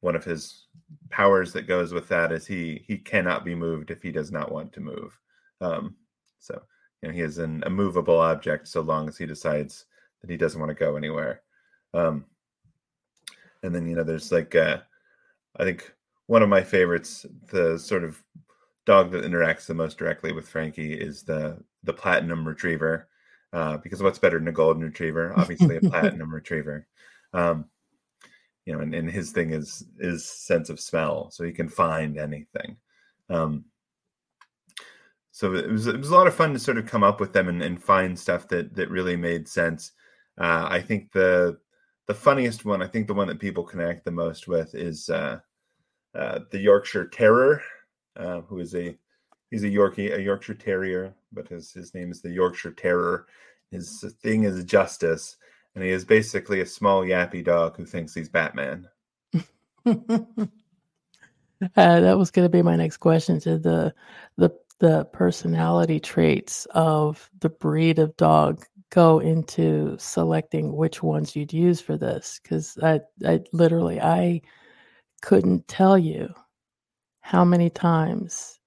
[0.01, 0.67] one of his
[1.09, 4.51] powers that goes with that is he he cannot be moved if he does not
[4.51, 5.17] want to move.
[5.59, 5.95] Um,
[6.39, 6.61] so
[7.01, 9.85] you know he is an immovable object so long as he decides
[10.21, 11.41] that he doesn't want to go anywhere.
[11.93, 12.25] Um,
[13.63, 14.77] and then you know there's like uh,
[15.57, 15.93] I think
[16.31, 18.23] one of my favorites, the sort of
[18.85, 23.09] dog that interacts the most directly with Frankie is the the platinum retriever.
[23.51, 25.33] Uh, because what's better than a golden retriever?
[25.37, 26.87] Obviously, a platinum retriever.
[27.33, 27.65] Um,
[28.65, 32.17] you know, and, and his thing is is sense of smell, so he can find
[32.17, 32.77] anything.
[33.29, 33.65] Um,
[35.33, 37.33] so it was it was a lot of fun to sort of come up with
[37.33, 39.91] them and, and find stuff that that really made sense.
[40.37, 41.57] Uh, I think the
[42.07, 45.41] the funniest one, I think the one that people connect the most with is uh,
[46.13, 47.61] uh, the Yorkshire Terror,
[48.17, 48.97] uh, who is a
[49.49, 53.27] he's a Yorkie, a Yorkshire Terrier, but his his name is the Yorkshire Terror.
[53.71, 55.37] His thing is justice,
[55.75, 58.87] and he is basically a small yappy dog who thinks he's Batman.
[59.85, 59.95] uh,
[61.75, 63.39] that was going to be my next question.
[63.41, 63.93] To the
[64.37, 71.53] the the personality traits of the breed of dog go into selecting which ones you'd
[71.53, 72.41] use for this?
[72.43, 74.41] Because I I literally I
[75.21, 76.33] couldn't tell you
[77.21, 78.59] how many times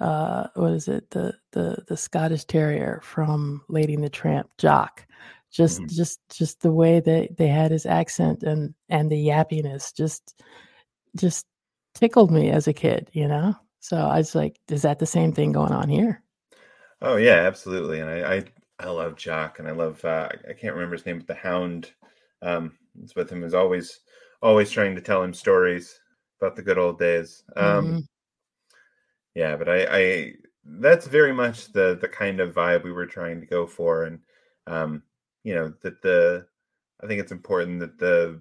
[0.00, 1.08] uh what is it?
[1.10, 5.06] The the the Scottish Terrier from Lady and the Tramp Jock.
[5.52, 5.94] Just mm-hmm.
[5.94, 10.42] just just the way that they had his accent and and the yappiness just
[11.16, 11.46] just
[11.94, 13.54] tickled me as a kid you know?
[13.80, 16.22] So I was like is that the same thing going on here?
[17.00, 18.44] Oh yeah absolutely and I I,
[18.80, 21.92] I love Jock and I love uh, I can't remember his name but the Hound
[22.42, 22.72] um
[23.02, 23.42] it's with him.
[23.42, 24.00] Is always
[24.42, 26.00] always trying to tell him stories
[26.40, 27.42] about the good old days.
[27.56, 27.98] Um, mm-hmm.
[29.34, 30.32] Yeah, but I, I
[30.64, 34.20] that's very much the the kind of vibe we were trying to go for, and
[34.66, 35.02] um,
[35.42, 36.46] you know that the
[37.02, 38.40] I think it's important that the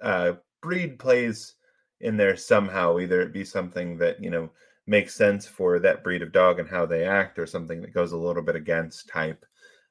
[0.00, 0.32] uh,
[0.62, 1.54] breed plays
[2.00, 2.98] in there somehow.
[2.98, 4.50] Either it be something that you know
[4.86, 8.12] makes sense for that breed of dog and how they act, or something that goes
[8.12, 9.44] a little bit against type.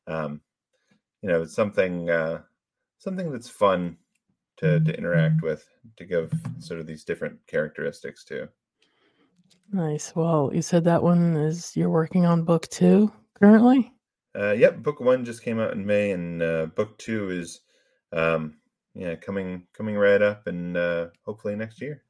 [0.07, 0.41] Um,
[1.21, 2.41] you know, something uh,
[2.97, 3.97] something that's fun
[4.59, 5.65] to to interact with
[5.97, 8.47] to give sort of these different characteristics to.
[9.71, 10.15] Nice.
[10.15, 13.91] Well, you said that one is you're working on book two currently.
[14.37, 17.61] Uh, yep, book one just came out in May, and uh, book two is,
[18.13, 18.55] um,
[18.93, 22.03] yeah, coming coming right up, and uh, hopefully next year.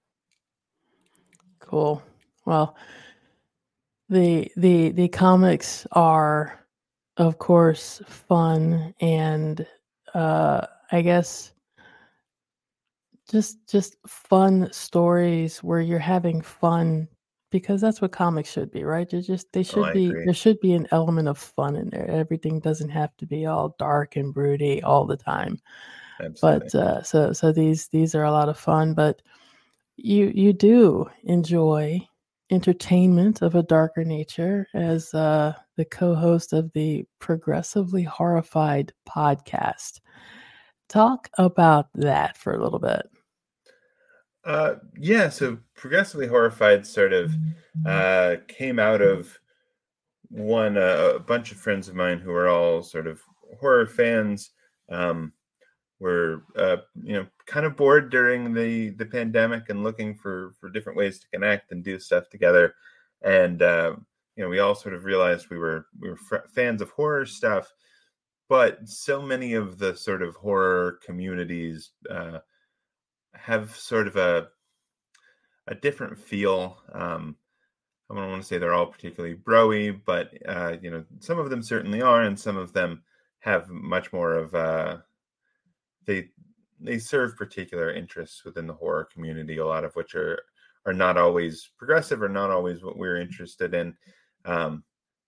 [1.60, 2.02] Cool.
[2.46, 2.76] Well,
[4.10, 6.66] the the the comics are,
[7.18, 9.66] of course, fun, and
[10.14, 11.52] uh, I guess
[13.30, 17.08] just just fun stories where you're having fun
[17.52, 19.10] because that's what comics should be, right?
[19.10, 20.26] They just they Oh, should I be agree.
[20.26, 22.10] there should be an element of fun in there.
[22.10, 25.60] Everything doesn't have to be all dark and broody all the time.
[26.22, 26.70] Absolutely.
[26.72, 28.94] But uh, so so these these are a lot of fun.
[28.94, 29.22] But
[29.98, 32.06] you you do enjoy
[32.52, 40.00] entertainment of a darker nature as uh, the co-host of the Progressively Horrified podcast.
[40.88, 43.08] Talk about that for a little bit.
[44.50, 47.32] Uh, yeah, so progressively horrified sort of
[47.86, 49.38] uh, came out of
[50.30, 53.22] one uh, a bunch of friends of mine who are all sort of
[53.60, 54.50] horror fans.
[54.90, 55.34] Um,
[56.00, 60.72] were uh, you know kind of bored during the the pandemic and looking for for
[60.72, 62.74] different ways to connect and do stuff together.
[63.22, 63.98] And uh,
[64.36, 67.28] you know we all sort of realized we were we were fr- fans of horror
[67.28, 67.72] stuff,
[68.48, 72.40] but so many of the sort of horror communities uh,
[73.42, 74.48] have sort of a
[75.68, 76.78] a different feel.
[76.94, 77.36] Um,
[78.10, 81.50] I don't want to say they're all particularly broy, but uh, you know, some of
[81.50, 83.04] them certainly are, and some of them
[83.40, 84.98] have much more of uh,
[86.06, 86.30] they
[86.80, 89.58] they serve particular interests within the horror community.
[89.58, 90.42] A lot of which are
[90.86, 93.96] are not always progressive, or not always what we're interested in.
[94.46, 94.84] Um,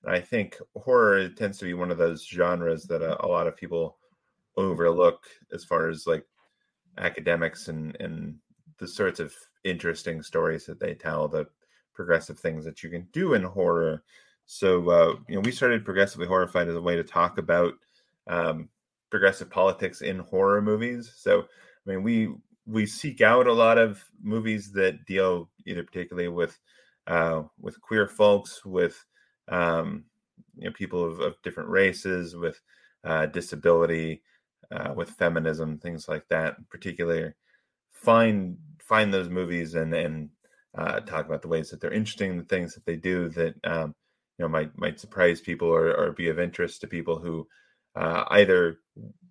[0.05, 3.55] I think horror tends to be one of those genres that a, a lot of
[3.55, 3.97] people
[4.57, 6.25] overlook as far as like
[6.97, 8.35] academics and and
[8.79, 9.33] the sorts of
[9.63, 11.45] interesting stories that they tell, the
[11.93, 14.03] progressive things that you can do in horror.
[14.45, 17.73] So uh, you know, we started progressively horrified as a way to talk about
[18.27, 18.69] um,
[19.09, 21.13] progressive politics in horror movies.
[21.15, 22.33] So I mean, we
[22.65, 26.57] we seek out a lot of movies that deal either particularly with
[27.07, 29.03] uh, with queer folks, with
[29.47, 30.05] um,
[30.55, 32.59] you know people of, of different races, with
[33.03, 34.21] uh, disability,
[34.71, 36.57] uh, with feminism, things like that.
[36.57, 37.35] In particular,
[37.91, 40.29] find find those movies and and
[40.77, 43.93] uh, talk about the ways that they're interesting, the things that they do that um,
[44.37, 47.47] you know might might surprise people or, or be of interest to people who
[47.95, 48.77] uh, either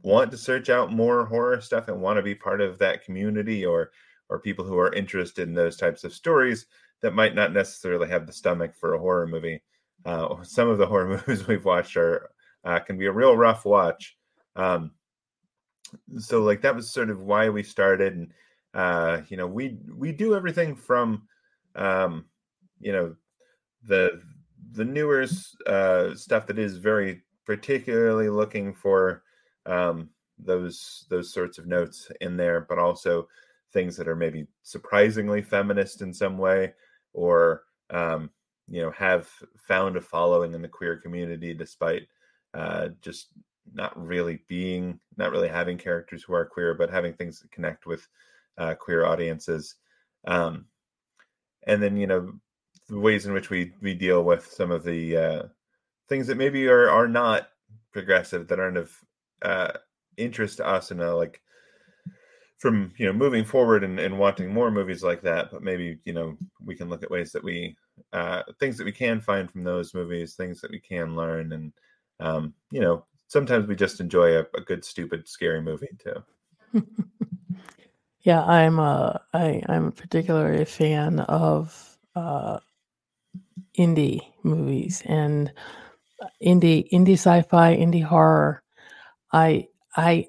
[0.02, 3.64] want to search out more horror stuff and want to be part of that community,
[3.64, 3.90] or
[4.28, 6.66] or people who are interested in those types of stories
[7.02, 9.62] that might not necessarily have the stomach for a horror movie.
[10.04, 12.30] Uh, some of the horror movies we've watched are
[12.64, 14.16] uh, can be a real rough watch.
[14.56, 14.92] Um,
[16.18, 18.32] so like that was sort of why we started and
[18.74, 21.26] uh you know we we do everything from
[21.76, 22.24] um
[22.80, 23.14] you know
[23.84, 24.20] the
[24.72, 25.26] the newer
[25.66, 29.22] uh stuff that is very particularly looking for
[29.66, 33.28] um those those sorts of notes in there but also
[33.72, 36.72] things that are maybe surprisingly feminist in some way
[37.12, 38.30] or um
[38.68, 42.06] you know have found a following in the queer community despite
[42.54, 43.28] uh just
[43.72, 47.86] not really being not really having characters who are queer but having things that connect
[47.86, 48.06] with
[48.58, 49.76] uh, queer audiences
[50.26, 50.66] um,
[51.66, 52.32] and then you know
[52.88, 55.42] the ways in which we we deal with some of the uh,
[56.08, 57.48] things that maybe are are not
[57.92, 58.92] progressive that aren't of
[59.42, 59.72] uh,
[60.16, 61.40] interest to us and uh, like
[62.58, 66.12] from you know moving forward and, and wanting more movies like that but maybe you
[66.12, 67.74] know we can look at ways that we
[68.12, 71.72] uh, things that we can find from those movies things that we can learn and
[72.20, 76.22] um, you know sometimes we just enjoy a, a good stupid scary movie too
[78.22, 82.58] yeah, I'm a I I'm particularly a fan of uh,
[83.78, 85.52] indie movies and
[86.20, 88.62] uh, indie indie sci-fi, indie horror.
[89.32, 90.28] I I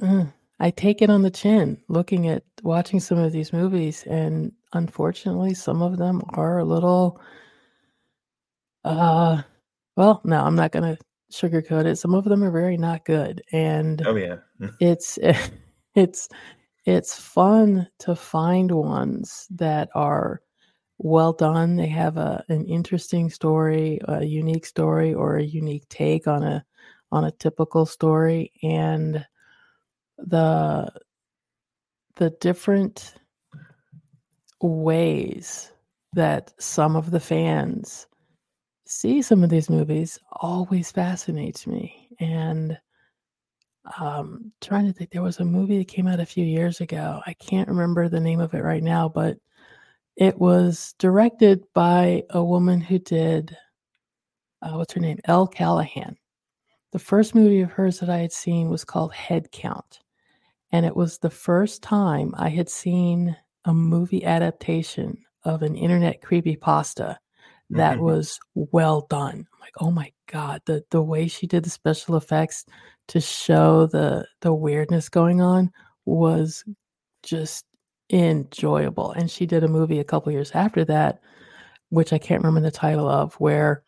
[0.00, 4.52] mm, I take it on the chin looking at watching some of these movies, and
[4.72, 7.20] unfortunately, some of them are a little.
[8.84, 9.42] Uh,
[9.96, 10.98] well, no, I'm not gonna
[11.32, 11.96] sugarcoat it.
[11.96, 14.36] Some of them are very not good, and oh yeah
[14.80, 15.38] it's eh,
[15.94, 16.28] it's
[16.84, 20.42] it's fun to find ones that are
[20.98, 21.76] well done.
[21.76, 26.64] They have a an interesting story, a unique story, or a unique take on a
[27.12, 29.24] on a typical story, and
[30.18, 30.92] the
[32.16, 33.14] the different
[34.60, 35.70] ways
[36.12, 38.06] that some of the fans
[38.86, 42.78] see some of these movies always fascinates me and
[43.98, 47.20] um trying to think there was a movie that came out a few years ago
[47.26, 49.36] i can't remember the name of it right now but
[50.16, 53.56] it was directed by a woman who did
[54.64, 55.18] uh, what's her name?
[55.26, 56.16] Elle Callahan.
[56.92, 60.00] The first movie of hers that I had seen was called Head Count.
[60.72, 66.22] And it was the first time I had seen a movie adaptation of an internet
[66.22, 67.18] creepy pasta
[67.70, 68.04] that Mm-hmm.
[68.04, 69.46] was well done.
[69.54, 72.64] I'm like, oh my God, the the way she did the special effects
[73.08, 75.70] to show the the weirdness going on
[76.06, 76.64] was
[77.22, 77.64] just
[78.10, 79.12] enjoyable.
[79.12, 81.20] And she did a movie a couple years after that,
[81.90, 83.82] which I can't remember the title of, where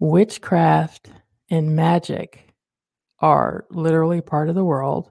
[0.00, 1.10] witchcraft
[1.50, 2.48] and magic
[3.20, 5.10] are literally part of the world.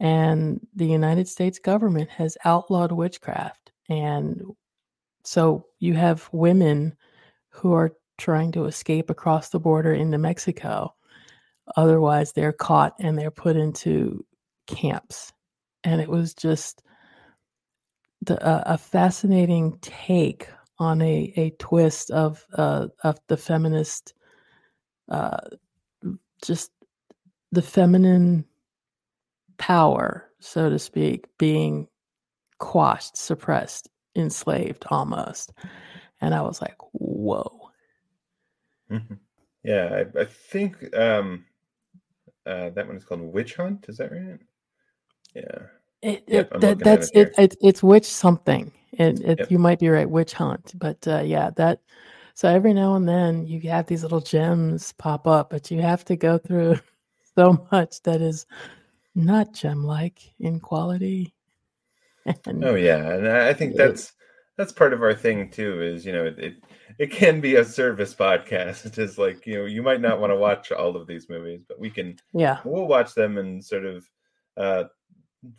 [0.00, 3.72] And the United States government has outlawed witchcraft.
[3.88, 4.42] And
[5.24, 6.96] so you have women
[7.48, 10.94] who are trying to escape across the border into Mexico.
[11.76, 14.24] Otherwise, they're caught and they're put into
[14.66, 15.32] camps.
[15.82, 16.82] And it was just
[18.22, 20.48] the, uh, a fascinating take
[20.78, 24.14] on a, a twist of uh, of the feminist,
[25.08, 25.36] uh,
[26.42, 26.70] just
[27.52, 28.44] the feminine
[29.58, 31.86] power, so to speak, being
[32.58, 35.52] quashed, suppressed, enslaved almost.
[36.20, 37.70] And I was like, whoa.
[38.90, 39.18] Mhm.
[39.62, 41.44] Yeah, I, I think um,
[42.46, 43.86] uh, that one is called Witch Hunt.
[43.88, 44.38] Is that right?
[45.34, 45.66] Yeah.
[46.02, 47.56] It, Yep, it that, that's it it, it.
[47.62, 48.72] It's witch something.
[48.92, 49.50] It, it Yep.
[49.50, 50.74] you might be right, witch hunt.
[50.78, 51.80] But uh, yeah, that.
[52.34, 56.04] So every now and then you have these little gems pop up, but you have
[56.06, 56.76] to go through
[57.36, 58.46] so much that is
[59.14, 61.33] not gem-like in quality.
[62.46, 64.12] And Oh yeah, and I think that's
[64.56, 65.82] that's part of our thing too.
[65.82, 66.54] Is you know it it,
[66.98, 68.86] it can be a service podcast.
[68.86, 71.62] It is like you know you might not want to watch all of these movies,
[71.68, 74.08] but we can yeah, we'll watch them and sort of
[74.56, 74.84] uh,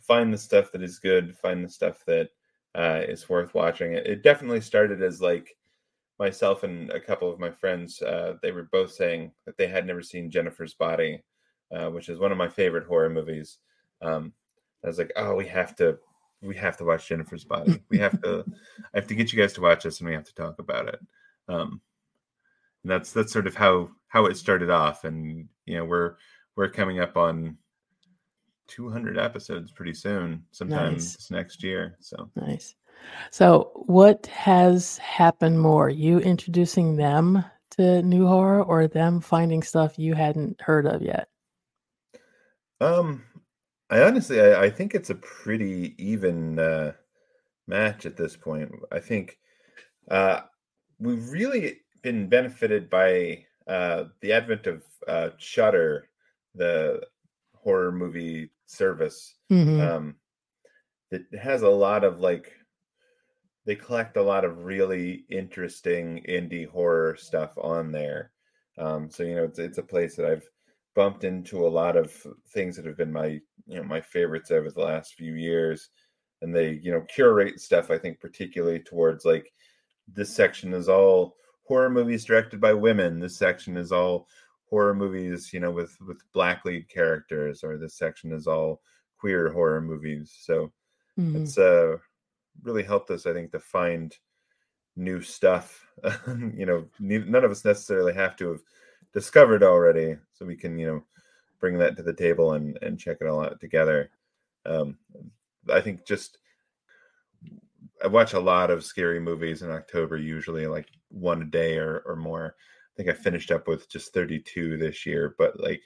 [0.00, 2.30] find the stuff that is good, find the stuff that
[2.74, 3.92] uh, is worth watching.
[3.92, 5.56] It, it definitely started as like
[6.18, 8.00] myself and a couple of my friends.
[8.00, 11.22] Uh, they were both saying that they had never seen Jennifer's Body,
[11.74, 13.58] uh, which is one of my favorite horror movies.
[14.02, 14.32] Um,
[14.84, 15.98] I was like, oh, we have to,
[16.42, 17.82] we have to watch Jennifer's Body.
[17.90, 18.44] We have to,
[18.94, 20.88] I have to get you guys to watch this, and we have to talk about
[20.88, 21.00] it.
[21.48, 21.80] Um,
[22.82, 26.16] and that's that's sort of how how it started off, and you know we're
[26.56, 27.56] we're coming up on
[28.68, 31.16] 200 episodes pretty soon, sometime Nice.
[31.16, 31.96] this next year.
[32.00, 32.74] So nice.
[33.30, 35.88] So what has happened more?
[35.90, 41.28] You introducing them to new horror, or them finding stuff you hadn't heard of yet?
[42.80, 43.24] Um,
[43.90, 46.92] I honestly, I, I think it's a pretty even uh,
[47.66, 48.70] match at this point.
[48.90, 49.38] I think
[50.10, 50.42] uh,
[50.98, 56.08] we've really been benefited by uh, the advent of uh, Shudder,
[56.54, 57.00] the
[57.54, 59.34] horror movie service.
[59.50, 59.80] Mhm.
[59.80, 60.16] Um,
[61.10, 62.52] that has a lot of like,
[63.64, 68.32] they collect a lot of really interesting indie horror stuff on there.
[68.78, 70.48] Um, so you know, it's it's a place that I've
[70.96, 72.12] bumped into a lot of
[72.48, 73.28] things that have been my
[73.66, 75.90] you know my favorites over the last few years
[76.42, 79.52] and they you know curate stuff i think particularly towards like
[80.08, 83.18] this section is all horror movies directed by women.
[83.20, 84.28] This section is all
[84.70, 88.82] horror movies you know with with black lead characters or this section is all
[89.18, 90.34] queer horror movies.
[90.40, 90.72] So
[91.18, 91.36] Mhm.
[91.36, 91.98] it's uh
[92.62, 94.16] really helped us i think to find
[94.96, 95.86] new stuff.
[96.28, 98.62] You know none of us necessarily have to have
[99.16, 101.02] discovered already so we can you know
[101.58, 104.10] bring that to the table and and check it all out together.
[104.66, 104.98] Um
[105.72, 106.36] i think just
[108.04, 112.02] i watch a lot of scary movies in october usually like one a day or
[112.04, 112.54] or more.
[112.58, 115.80] I think i finished up with just 32 this year but like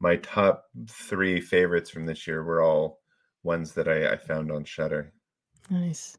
[0.00, 3.00] my top three favorites from this year were all
[3.42, 5.12] ones that i, I found on shudder.
[5.68, 6.16] Nice.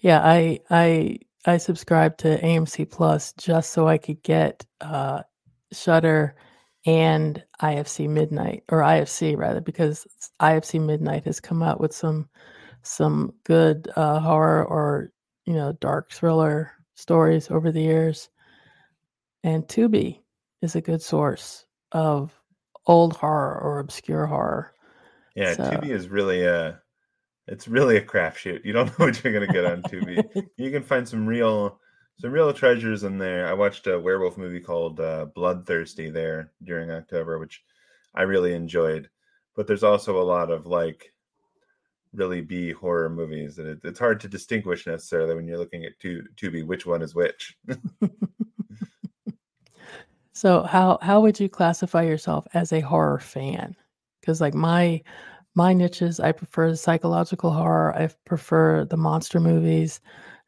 [0.00, 5.22] Yeah, I I I subscribed to AMC Plus just so I could get uh
[5.72, 6.34] Shudder
[6.86, 10.06] and IFC Midnight or IFC rather because
[10.40, 12.28] IFC Midnight has come out with some
[12.82, 15.12] some good uh horror or
[15.46, 18.28] you know dark thriller stories over the years.
[19.42, 20.20] And Tubi
[20.62, 22.32] is a good source of
[22.86, 24.72] old horror or obscure horror.
[25.34, 26.80] yeah So- tubi is really a
[27.46, 30.22] it's really a crapshoot you don't know what you're gonna get on tubi
[30.56, 31.79] you can find some real
[32.20, 33.48] some real treasures in there.
[33.48, 37.62] I watched a werewolf movie called uh, Bloodthirsty there during October, which
[38.14, 39.08] I really enjoyed.
[39.56, 41.12] But there's also a lot of like
[42.12, 45.98] really B horror movies that it, it's hard to distinguish necessarily when you're looking at
[45.98, 47.56] tu- Tubi which one is which.
[50.32, 53.76] So how how would you classify yourself as a horror fan?
[54.20, 55.02] Because like my
[55.54, 56.18] my niches.
[56.18, 57.94] I prefer the psychological horror.
[57.94, 60.00] I prefer the monster movies.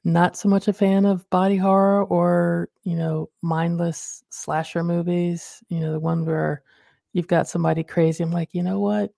[0.04, 5.62] Not so much a fan of body horror or, you know, mindless slasher movies.
[5.68, 6.62] You know, the one where
[7.12, 8.24] you've got somebody crazy.
[8.24, 9.12] I'm like, you know what?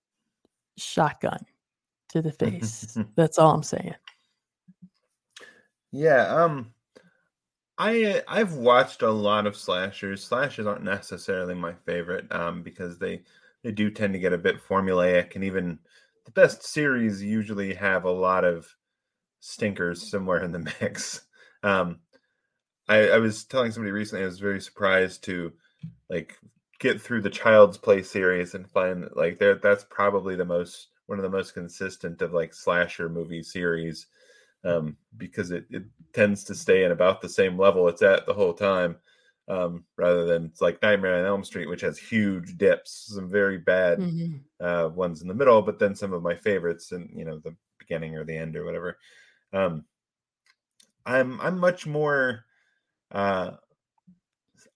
[0.76, 1.38] Shotgun
[2.10, 2.98] to the face.
[3.16, 3.94] That's all I'm saying.
[5.90, 6.74] Yeah, um
[7.78, 10.22] I I've watched a lot of slashers.
[10.22, 13.22] Slashers aren't necessarily my favorite um because they
[13.62, 15.78] they do tend to get a bit formulaic and even
[16.24, 18.66] the best series usually have a lot of
[19.44, 21.22] stinkers somewhere in the mix.
[21.62, 22.00] Um
[22.86, 25.50] I, I was telling somebody recently I was very surprised to
[26.10, 26.38] like
[26.78, 31.18] get through the Child's Play series and find like there that's probably the most one
[31.18, 34.08] of the most consistent of like slasher movie series
[34.62, 38.34] um, because it, it tends to stay in about the same level it's at the
[38.34, 38.96] whole time
[39.48, 43.58] um, rather than it's like Nightmare on Elm Street, which has huge dips, some very
[43.58, 44.64] bad mm-hmm.
[44.64, 47.54] uh, ones in the middle, but then some of my favorites and you know the
[47.78, 48.98] beginning or the end or whatever.
[49.54, 49.84] Um,
[51.06, 52.44] I'm I'm much more
[53.12, 53.52] uh,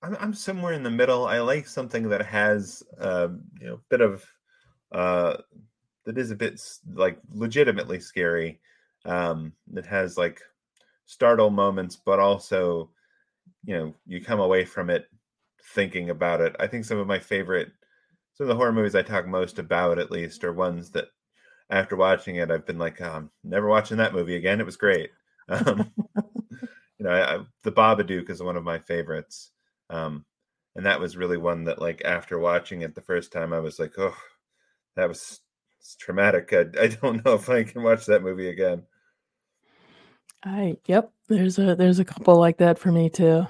[0.02, 1.26] I'm, I'm somewhere in the middle.
[1.26, 3.28] I like something that has uh,
[3.60, 4.24] you know bit of
[4.92, 5.38] uh,
[6.04, 6.60] that is a bit
[6.94, 8.60] like legitimately scary.
[9.04, 10.42] Um, that has like
[11.06, 12.90] startle moments, but also
[13.64, 15.06] you know you come away from it
[15.74, 16.54] thinking about it.
[16.60, 17.72] I think some of my favorite
[18.34, 21.08] some of the horror movies I talk most about at least are ones that
[21.70, 24.60] after watching it I've been like, oh, I'm never watching that movie again.
[24.60, 25.10] It was great.
[25.50, 25.90] Um,
[26.98, 29.50] you know, I, I, the Babadook is one of my favorites.
[29.88, 30.26] Um,
[30.76, 33.78] and that was really one that, like, after watching it the first time, I was
[33.78, 34.14] like, oh,
[34.96, 35.40] that was
[35.98, 36.52] traumatic.
[36.52, 38.82] I, I don't know if I can watch that movie again.
[40.44, 43.46] I yep, there's a there's a couple like that for me too.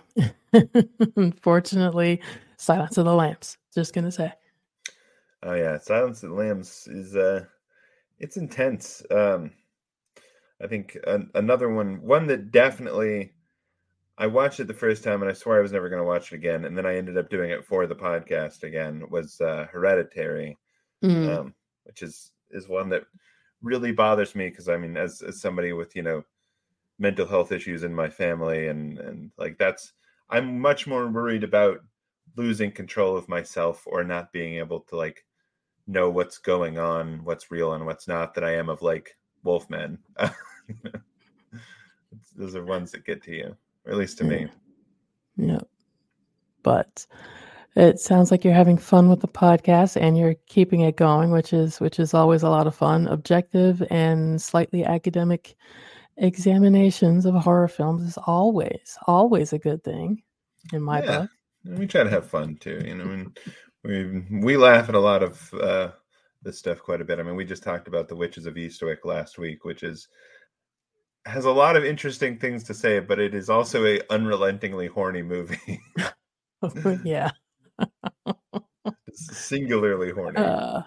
[1.16, 2.20] Unfortunately,
[2.56, 3.58] Silence of the Lambs.
[3.74, 4.32] Just gonna say.
[5.42, 7.44] Oh yeah, Silence of the Lambs is uh
[8.18, 9.02] it's intense.
[9.10, 9.52] Um
[10.60, 13.32] I think an, another one one that definitely
[14.20, 16.32] I watched it the first time and I swore I was never going to watch
[16.32, 16.64] it again.
[16.64, 20.58] And then I ended up doing it for the podcast again was uh, Hereditary,
[21.04, 21.38] mm.
[21.38, 21.54] um,
[21.84, 23.04] which is, is one that
[23.62, 24.50] really bothers me.
[24.50, 26.24] Cause I mean, as, as somebody with, you know,
[26.98, 29.92] mental health issues in my family and, and like, that's,
[30.28, 31.78] I'm much more worried about
[32.36, 35.24] losing control of myself or not being able to like
[35.88, 39.98] know what's going on, what's real and what's not that I am of like Wolfman.
[42.36, 44.46] Those are ones that get to you or at least to me.
[45.36, 45.60] Yeah.
[46.62, 47.06] But
[47.74, 51.52] it sounds like you're having fun with the podcast and you're keeping it going, which
[51.52, 53.06] is which is always a lot of fun.
[53.08, 55.56] Objective and slightly academic
[56.16, 60.22] examinations of horror films is always always a good thing
[60.72, 61.20] in my yeah.
[61.20, 61.78] book.
[61.78, 63.10] we try to have fun too, you know.
[63.10, 63.38] And
[63.88, 65.88] we we laugh at a lot of uh,
[66.42, 67.18] this stuff quite a bit.
[67.18, 70.08] I mean, we just talked about the Witches of Eastwick last week, which is
[71.24, 75.22] has a lot of interesting things to say, but it is also a unrelentingly horny
[75.22, 75.80] movie.
[77.04, 77.30] yeah.
[79.12, 80.36] singularly horny.
[80.36, 80.82] Uh,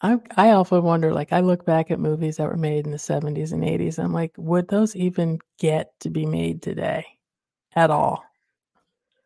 [0.00, 2.98] I I often wonder, like I look back at movies that were made in the
[2.98, 7.04] 70s and 80s, and I'm like, would those even get to be made today
[7.74, 8.24] at all?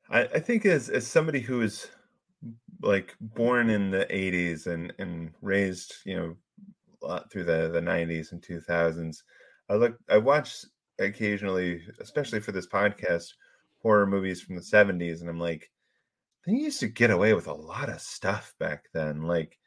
[0.08, 1.88] I, I think as as somebody who is
[2.82, 8.42] like born in the 80s and and raised, you know, through the the 90s and
[8.42, 9.22] 2000s,
[9.68, 10.64] I look, I watch
[10.98, 13.32] occasionally, especially for this podcast,
[13.82, 15.70] horror movies from the 70s, and I'm like,
[16.46, 19.22] they used to get away with a lot of stuff back then.
[19.22, 19.58] Like,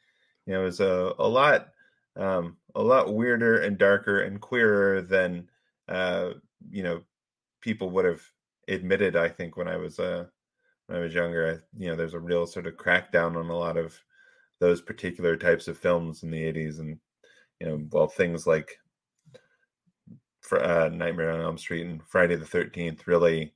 [0.46, 1.68] you know, it was a, a lot,
[2.16, 5.48] um, a lot weirder and darker and queerer than,
[5.88, 6.30] uh,
[6.70, 7.02] you know,
[7.60, 8.22] people would have
[8.68, 9.16] admitted.
[9.16, 10.26] I think when I was, uh,
[10.86, 13.56] when I was younger, I, you know, there's a real sort of crackdown on a
[13.56, 13.98] lot of
[14.58, 16.98] those particular types of films in the 80s, and
[17.60, 18.78] you know, well, things like
[20.52, 23.54] uh, Nightmare on Elm Street and Friday the Thirteenth really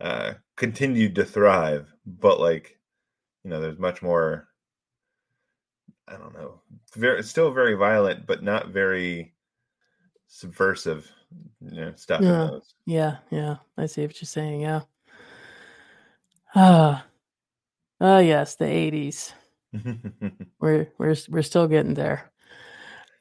[0.00, 2.78] uh, continued to thrive, but like
[3.44, 4.48] you know, there's much more.
[6.08, 6.60] I don't know,
[6.94, 9.34] very still very violent, but not very
[10.26, 11.10] subversive,
[11.60, 12.22] you know, stuff.
[12.22, 13.56] Yeah, yeah, yeah.
[13.78, 14.62] I see what you're saying.
[14.62, 14.80] Yeah.
[16.54, 17.06] Ah,
[18.00, 19.32] ah, yes, the '80s.
[20.60, 22.30] we're we're we're still getting there.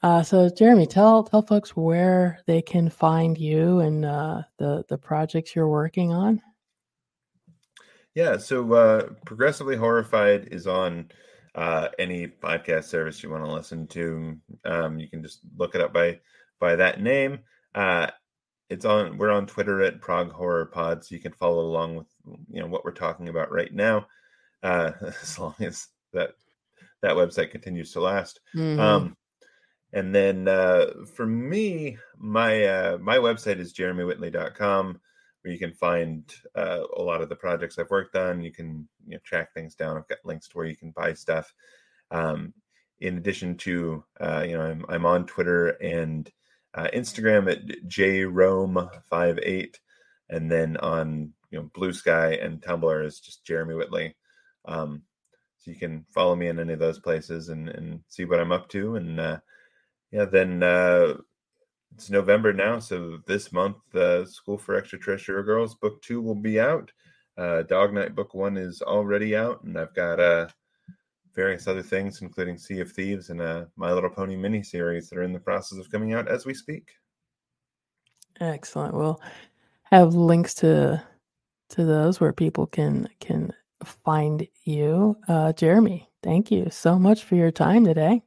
[0.04, 4.98] Uh, so Jeremy, tell tell folks where they can find you and uh, the the
[4.98, 6.42] projects you're working on.
[8.16, 11.10] Yeah, so uh, progressively horrified is on
[11.56, 14.38] uh, any podcast service you want to listen to.
[14.66, 16.20] Um, you can just look it up by
[16.60, 17.40] by that name.
[18.72, 19.18] It's on.
[19.18, 22.08] We're on Twitter at Prog Horror Pod, so you can follow along with
[22.50, 24.08] you know what we're talking about right now,
[24.64, 24.92] uh,
[25.22, 26.32] as long as that
[27.02, 28.40] that website continues to last.
[28.56, 28.80] Mm-hmm.
[28.80, 29.18] Um,
[29.94, 35.02] And then uh, for me, my uh, my website is jeremywhitley.com,
[35.42, 36.24] where you can find
[36.56, 38.42] uh, a lot of the projects I've worked on.
[38.42, 39.98] You can you know, track things down.
[39.98, 41.54] I've got links to where you can buy stuff.
[42.10, 42.54] Um,
[43.00, 46.30] in addition to, uh, you know, I'm, I'm on Twitter and
[46.74, 49.76] uh, Instagram at jrome58,
[50.30, 54.16] and then on you know Blue Sky and Tumblr is just Jeremy Whitley.
[54.66, 55.04] Um,
[55.58, 58.52] so you can follow me in any of those places and and see what I'm
[58.52, 58.96] up to.
[58.96, 59.40] And uh,
[60.12, 61.18] yeah, then uh,
[61.94, 66.60] it's November now, so this month, uh, School for Extraterrestrial Girls book two will be
[66.60, 66.92] out.
[67.38, 70.48] Uh, Dog Knight book one is already out, and I've got uh,
[71.34, 75.18] various other things, including Sea of Thieves and a My Little Pony mini series that
[75.18, 76.92] are in the process of coming out as we speak.
[78.40, 78.94] Excellent.
[78.94, 79.22] We'll
[79.84, 81.04] have links to
[81.70, 83.54] to those where people can can
[83.84, 85.18] find you.
[85.28, 88.22] Uh, Jeremy, thank you so much for your time today.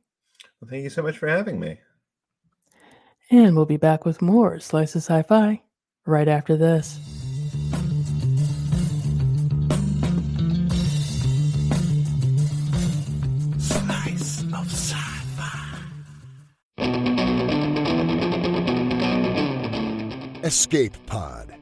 [0.61, 1.79] Well, thank you so much for having me.
[3.31, 5.63] And we'll be back with more Slices of Sci Fi
[6.07, 6.99] right after this.
[20.55, 21.53] Escape Pod,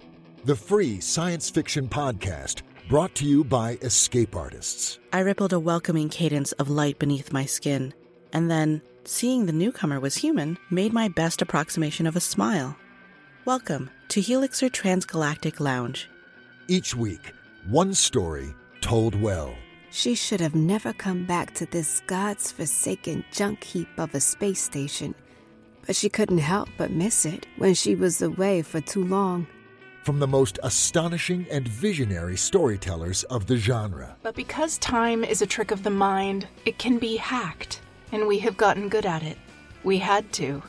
[0.44, 4.98] the free science fiction podcast brought to you by Escape Artists.
[5.14, 7.94] I rippled a welcoming cadence of light beneath my skin,
[8.34, 12.76] and then, seeing the newcomer was human, made my best approximation of a smile.
[13.46, 16.10] Welcome to Helixer Transgalactic Lounge.
[16.68, 17.32] Each week,
[17.70, 19.54] one story told well.
[19.90, 24.60] She should have never come back to this God's forsaken junk heap of a space
[24.60, 25.14] station.
[25.86, 29.46] But she couldn't help but miss it when she was away for too long.
[30.04, 34.16] From the most astonishing and visionary storytellers of the genre.
[34.22, 37.80] But because time is a trick of the mind, it can be hacked,
[38.10, 39.38] and we have gotten good at it.
[39.84, 40.62] We had to.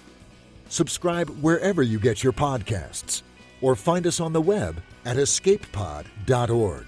[0.70, 3.24] Subscribe wherever you get your podcasts,
[3.62, 6.86] or find us on the web at escapepod.org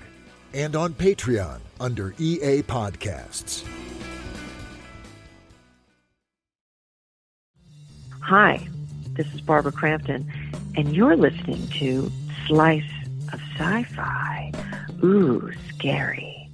[0.53, 3.65] and on Patreon under EA Podcasts.
[8.27, 8.67] Hi,
[9.13, 10.27] this is Barbara Crampton,
[10.75, 12.11] and you're listening to
[12.47, 12.81] Slice
[13.31, 14.51] of Sci Fi.
[15.03, 16.49] Ooh, scary.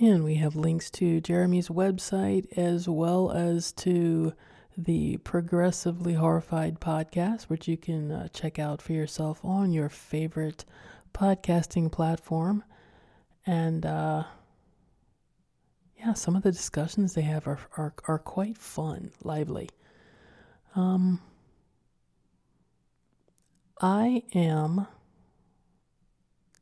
[0.00, 4.32] And we have links to Jeremy's website as well as to
[4.76, 10.64] the Progressively Horrified podcast, which you can uh, check out for yourself on your favorite
[11.14, 12.64] podcasting platform.
[13.46, 14.24] And uh,
[15.98, 19.68] yeah, some of the discussions they have are, are, are quite fun, lively.
[20.74, 21.20] Um,
[23.80, 24.86] I am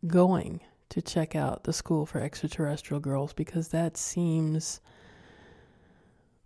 [0.07, 4.81] going to check out the School for Extraterrestrial Girls because that seems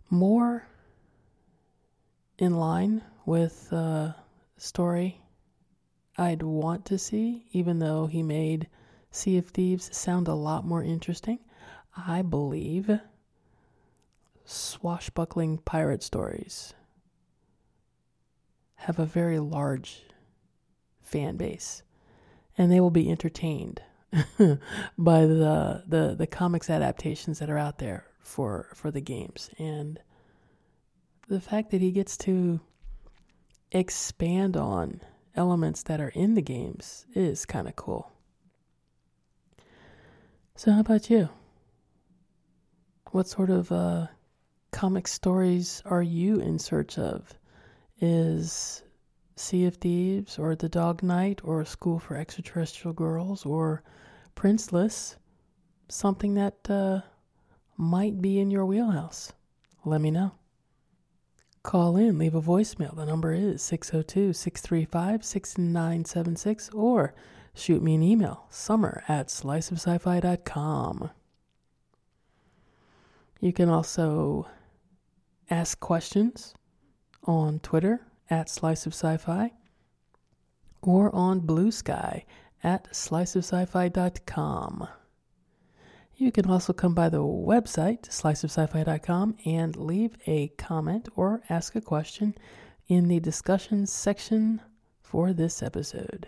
[0.09, 0.67] more
[2.37, 4.13] in line with the
[4.57, 5.21] story
[6.17, 8.67] I'd want to see, even though he made
[9.15, 11.39] Sea of Thieves sound a lot more interesting.
[11.95, 12.99] I believe
[14.43, 16.73] swashbuckling pirate stories
[18.75, 20.03] have a very large
[21.01, 21.81] fan base,
[22.57, 23.81] and they will be entertained
[24.97, 29.99] by the, the the comics adaptations that are out there for for the games and
[31.29, 32.59] the fact that he gets to
[33.71, 34.99] expand on
[35.35, 38.11] elements that are in the games is kind of cool.
[40.57, 41.27] So how about you?
[43.11, 44.07] What sort of uh,
[44.71, 47.33] comic stories are you in search of?
[47.99, 48.81] Is
[49.35, 53.83] Sea of Thieves or The Dog Knight or School for Extraterrestrial Girls or
[54.33, 55.17] Princeless
[55.89, 57.01] something that uh,
[57.75, 59.33] might be in your wheelhouse?
[59.83, 60.31] Let me know.
[61.63, 62.95] Call in, leave a voicemail.
[62.95, 67.13] The number is 602 635 6976 or
[67.55, 71.09] shoot me an email, summer at sliceofsci-fi.com.
[73.39, 74.47] You can also
[75.49, 76.53] ask questions
[77.23, 79.51] on Twitter at Slice of Sci-Fi
[80.81, 82.25] or on Blue Sky
[82.63, 84.87] at sliceofsci-fi.com.
[86.17, 91.81] You can also come by the website, sliceofsci-fi.com, and leave a comment or ask a
[91.81, 92.35] question
[92.87, 94.61] in the discussion section
[95.01, 96.27] for this episode.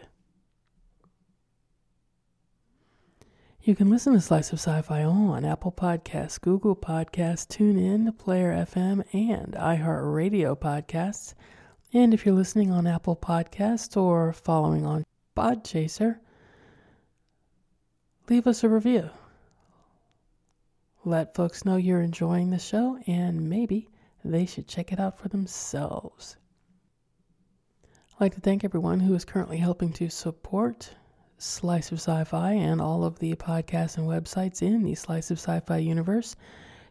[3.67, 9.03] You can listen to Slice of Sci-Fi on Apple Podcasts, Google Podcasts, TuneIn, Player FM,
[9.11, 11.33] and iHeartRadio Podcasts.
[11.91, 15.03] And if you're listening on Apple Podcasts or following on
[15.35, 16.19] Podchaser,
[18.29, 19.09] leave us a review.
[21.03, 23.89] Let folks know you're enjoying the show and maybe
[24.23, 26.37] they should check it out for themselves.
[28.13, 30.95] I'd like to thank everyone who is currently helping to support
[31.37, 35.37] Slice of Sci Fi and all of the podcasts and websites in the Slice of
[35.37, 36.35] Sci Fi universe.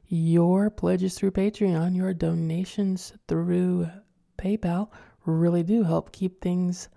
[0.09, 3.89] Your pledges through Patreon, your donations through
[4.39, 4.91] PayPal
[5.25, 6.89] really do help keep things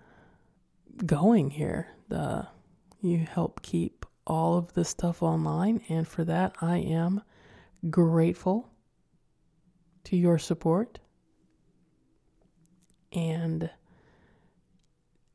[1.04, 1.88] going here.
[2.10, 2.42] Uh,
[3.00, 7.22] you help keep all of the stuff online, and for that, I am
[7.88, 8.70] grateful
[10.04, 11.00] to your support.
[13.12, 13.68] And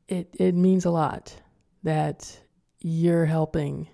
[0.08, 1.42] it it means a lot
[1.82, 2.40] that
[2.80, 3.88] you're helping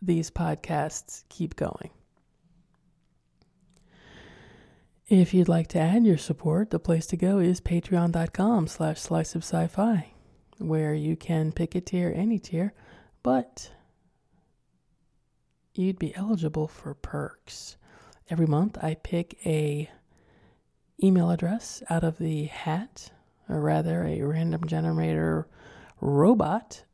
[0.00, 1.90] these podcasts keep going.
[5.08, 9.34] If you'd like to add your support, the place to go is patreon.com slash slice
[9.34, 10.12] of sci-fi,
[10.58, 12.74] where you can pick a tier, any tier,
[13.22, 13.70] but
[15.74, 17.76] you'd be eligible for perks.
[18.28, 19.88] Every month I pick a
[21.02, 23.10] email address out of the hat,
[23.48, 25.48] or rather a random generator
[26.00, 26.84] robot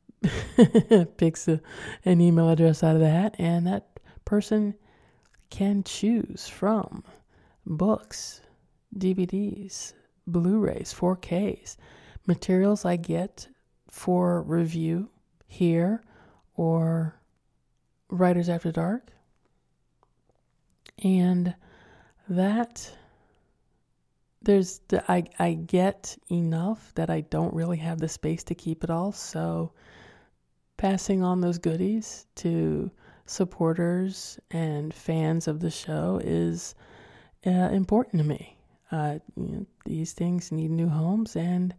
[1.16, 1.60] picks a,
[2.04, 3.88] an email address out of the hat, and that
[4.24, 4.74] person
[5.50, 7.04] can choose from
[7.66, 8.40] books,
[8.96, 9.94] DVDs,
[10.26, 11.76] Blu rays, 4Ks,
[12.26, 13.48] materials I get
[13.88, 15.10] for review
[15.46, 16.02] here
[16.56, 17.14] or
[18.08, 19.10] Writers After Dark.
[21.02, 21.54] And
[22.28, 22.90] that
[24.42, 28.84] there's the, I I get enough that I don't really have the space to keep
[28.84, 29.72] it all, so
[30.76, 32.90] passing on those goodies to
[33.26, 36.74] supporters and fans of the show is
[37.46, 38.56] uh, important to me.
[38.90, 41.74] Uh, you know, these things need new homes, and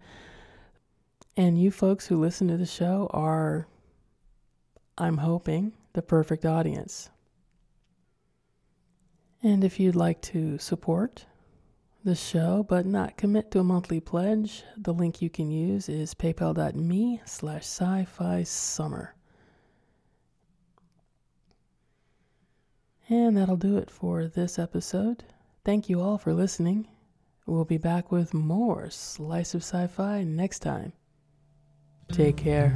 [1.38, 3.68] and you folks who listen to the show are,
[4.98, 7.10] I'm hoping, the perfect audience.
[9.44, 11.26] And if you'd like to support
[12.06, 16.14] the show but not commit to a monthly pledge, the link you can use is
[16.14, 19.16] paypal.me slash sci-fi summer.
[23.10, 25.26] And that'll do it for this episode.
[25.64, 26.88] Thank you all for listening.
[27.48, 30.94] We'll be back with more Slice of Sci Fi next time.
[32.12, 32.76] Take care.